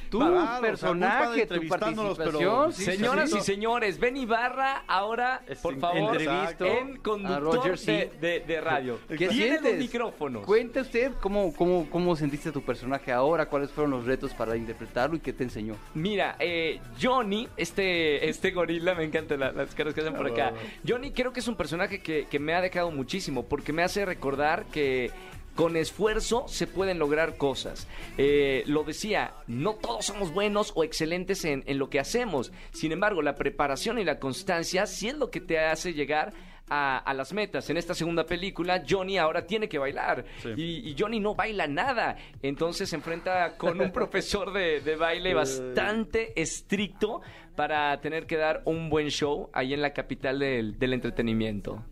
Tu 0.09 0.19
personaje, 0.61 1.45
tu 1.45 1.67
participación. 1.67 2.73
sí, 2.73 2.83
Señoras 2.85 3.31
sí. 3.31 3.37
y 3.37 3.41
señores, 3.41 3.99
Ben 3.99 4.17
Ibarra 4.17 4.83
ahora, 4.87 5.41
Es 5.47 5.59
por 5.59 5.73
en- 5.73 5.79
favor, 5.79 6.15
entrevisto 6.21 6.65
en 6.65 6.97
conductor 6.97 7.43
Roger, 7.55 7.77
sí. 7.77 7.91
de, 7.91 8.11
de- 8.19 8.39
de 8.41 8.61
radio. 8.61 8.99
¿Qué 9.07 9.17
Tiene 9.17 9.33
sientes? 9.33 9.63
los 9.63 9.73
micrófonos. 9.75 10.45
Cuenta 10.45 10.81
usted 10.81 11.11
cómo, 11.21 11.53
cómo, 11.53 11.89
cómo 11.89 12.15
sentiste 12.15 12.49
a 12.49 12.51
tu 12.51 12.61
personaje 12.61 13.11
ahora, 13.11 13.47
cuáles 13.47 13.71
fueron 13.71 13.91
los 13.91 14.05
retos 14.05 14.33
para 14.33 14.55
interpretarlo 14.55 15.15
y 15.17 15.19
qué 15.19 15.33
te 15.33 15.43
enseñó. 15.43 15.75
Mira, 15.93 16.35
eh, 16.39 16.79
Johnny, 17.01 17.47
este, 17.57 18.27
este 18.29 18.51
gorila, 18.51 18.95
me 18.95 19.03
encantan 19.03 19.39
la- 19.39 19.51
las 19.51 19.73
caras 19.75 19.93
que 19.93 20.01
hacen 20.01 20.13
por 20.13 20.27
acá. 20.27 20.53
Johnny 20.87 21.11
creo 21.11 21.31
que 21.33 21.39
es 21.39 21.47
un 21.47 21.55
personaje 21.55 22.01
que, 22.01 22.25
que 22.25 22.39
me 22.39 22.53
ha 22.53 22.61
dejado 22.61 22.91
muchísimo 22.91 23.43
porque 23.45 23.73
me 23.73 23.83
hace 23.83 24.05
recordar 24.05 24.65
que 24.65 25.11
con 25.57 25.75
esfuerzo 25.75 26.45
se 26.47 26.67
pueden 26.67 26.99
lograr 26.99 27.35
cosas. 27.35 27.87
Eh, 28.17 28.63
lo 28.67 28.83
decía, 28.83 29.33
no 29.47 29.73
todos 29.73 30.05
somos 30.05 30.31
buenos 30.31 30.71
o 30.75 30.83
excelentes 30.83 31.43
en, 31.45 31.63
en 31.65 31.79
lo 31.79 31.89
que 31.89 31.99
hacemos. 31.99 32.51
Sin 32.71 32.91
embargo, 32.91 33.23
la 33.23 33.35
preparación 33.35 33.97
y 33.97 34.05
la 34.05 34.19
constancia 34.19 34.85
sí 34.85 35.09
es 35.09 35.15
lo 35.15 35.31
que 35.31 35.41
te 35.41 35.57
hace 35.57 35.93
llegar 35.93 36.31
a, 36.69 36.99
a 36.99 37.13
las 37.15 37.33
metas. 37.33 37.69
En 37.71 37.77
esta 37.77 37.95
segunda 37.95 38.23
película, 38.27 38.83
Johnny 38.87 39.17
ahora 39.17 39.47
tiene 39.47 39.67
que 39.67 39.79
bailar. 39.79 40.25
Sí. 40.43 40.49
Y, 40.55 40.89
y 40.91 40.95
Johnny 40.97 41.19
no 41.19 41.33
baila 41.33 41.65
nada. 41.65 42.17
Entonces 42.43 42.89
se 42.89 42.95
enfrenta 42.95 43.57
con 43.57 43.81
un 43.81 43.91
profesor 43.93 44.53
de, 44.53 44.81
de 44.81 44.95
baile 44.95 45.33
bastante 45.33 46.39
estricto 46.39 47.21
para 47.55 47.99
tener 47.99 48.27
que 48.27 48.37
dar 48.37 48.61
un 48.65 48.91
buen 48.91 49.09
show 49.09 49.49
ahí 49.53 49.73
en 49.73 49.81
la 49.81 49.91
capital 49.91 50.37
del, 50.37 50.77
del 50.77 50.93
entretenimiento. 50.93 51.83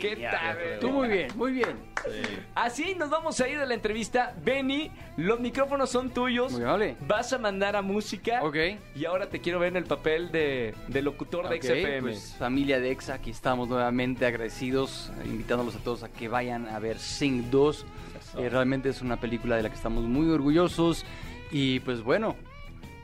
¿Qué 0.00 0.16
tal? 0.16 0.58
Tú 0.80 0.90
muy 0.90 1.08
bien, 1.08 1.28
muy 1.36 1.52
bien. 1.52 1.76
Así 2.54 2.94
nos 2.94 3.10
vamos 3.10 3.40
a 3.40 3.48
ir 3.48 3.58
de 3.58 3.66
la 3.66 3.74
entrevista. 3.74 4.34
Benny, 4.44 4.90
los 5.16 5.40
micrófonos 5.40 5.90
son 5.90 6.10
tuyos. 6.10 6.52
Muy 6.52 6.62
amable. 6.62 6.96
Vas 7.00 7.32
a 7.32 7.38
mandar 7.38 7.74
a 7.76 7.82
música. 7.82 8.40
Ok. 8.42 8.56
Y 8.94 9.04
ahora 9.04 9.28
te 9.28 9.40
quiero 9.40 9.58
ver 9.58 9.70
en 9.70 9.76
el 9.76 9.84
papel 9.84 10.30
de, 10.30 10.74
de 10.88 11.02
locutor 11.02 11.48
de 11.48 11.56
Ok, 11.56 11.62
XFM. 11.64 12.00
pues, 12.02 12.36
familia 12.38 12.78
de 12.80 12.90
EXA, 12.90 13.14
aquí 13.14 13.30
estamos 13.30 13.68
nuevamente 13.68 14.26
agradecidos, 14.26 15.12
invitándolos 15.24 15.74
a 15.76 15.78
todos 15.80 16.02
a 16.04 16.08
que 16.08 16.28
vayan 16.28 16.68
a 16.68 16.78
ver 16.78 16.98
Sing 16.98 17.50
2. 17.50 17.86
Eh, 18.38 18.48
realmente 18.48 18.88
es 18.90 19.02
una 19.02 19.18
película 19.18 19.56
de 19.56 19.62
la 19.64 19.68
que 19.70 19.76
estamos 19.76 20.04
muy 20.04 20.28
orgullosos 20.30 21.04
y 21.50 21.80
pues 21.80 22.02
bueno, 22.02 22.36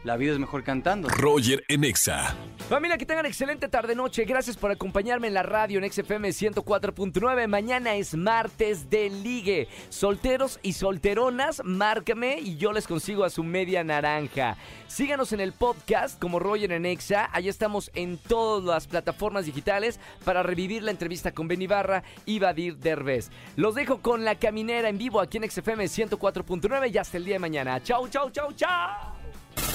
la 0.04 0.16
vida 0.16 0.32
es 0.32 0.38
mejor 0.38 0.64
cantando. 0.64 1.08
Roger 1.08 1.64
en 1.68 1.84
Exa. 1.84 2.34
Familia, 2.68 2.98
que 2.98 3.06
tengan 3.06 3.26
excelente 3.26 3.68
tarde-noche. 3.68 4.24
Gracias 4.24 4.56
por 4.56 4.70
acompañarme 4.70 5.28
en 5.28 5.34
la 5.34 5.42
radio 5.42 5.78
en 5.78 5.90
XFM 5.90 6.28
104.9. 6.30 7.46
Mañana 7.46 7.94
es 7.94 8.14
martes 8.14 8.88
de 8.88 9.10
ligue. 9.10 9.68
Solteros 9.90 10.58
y 10.62 10.72
solteronas, 10.72 11.62
márcame 11.64 12.38
y 12.40 12.56
yo 12.56 12.72
les 12.72 12.86
consigo 12.86 13.24
a 13.24 13.30
su 13.30 13.44
media 13.44 13.84
naranja. 13.84 14.56
Síganos 14.86 15.32
en 15.32 15.40
el 15.40 15.52
podcast 15.52 16.18
como 16.18 16.38
Roger 16.38 16.72
en 16.72 16.86
Exa. 16.86 17.28
Allá 17.32 17.50
estamos 17.50 17.90
en 17.94 18.18
todas 18.18 18.64
las 18.64 18.86
plataformas 18.86 19.46
digitales 19.46 20.00
para 20.24 20.42
revivir 20.42 20.82
la 20.82 20.90
entrevista 20.90 21.32
con 21.32 21.48
Ben 21.48 21.62
Ibarra 21.62 22.02
y 22.26 22.38
Badir 22.38 22.76
Derbez. 22.76 23.30
Los 23.56 23.74
dejo 23.74 24.00
con 24.00 24.24
La 24.24 24.36
Caminera 24.36 24.88
en 24.88 24.98
vivo 24.98 25.20
aquí 25.20 25.38
en 25.38 25.50
XFM 25.50 25.84
104.9 25.84 26.92
y 26.92 26.98
hasta 26.98 27.16
el 27.16 27.24
día 27.24 27.34
de 27.34 27.40
mañana. 27.40 27.82
Chau, 27.82 28.08
chau, 28.08 28.30
chau, 28.30 28.52
chau. 28.52 29.21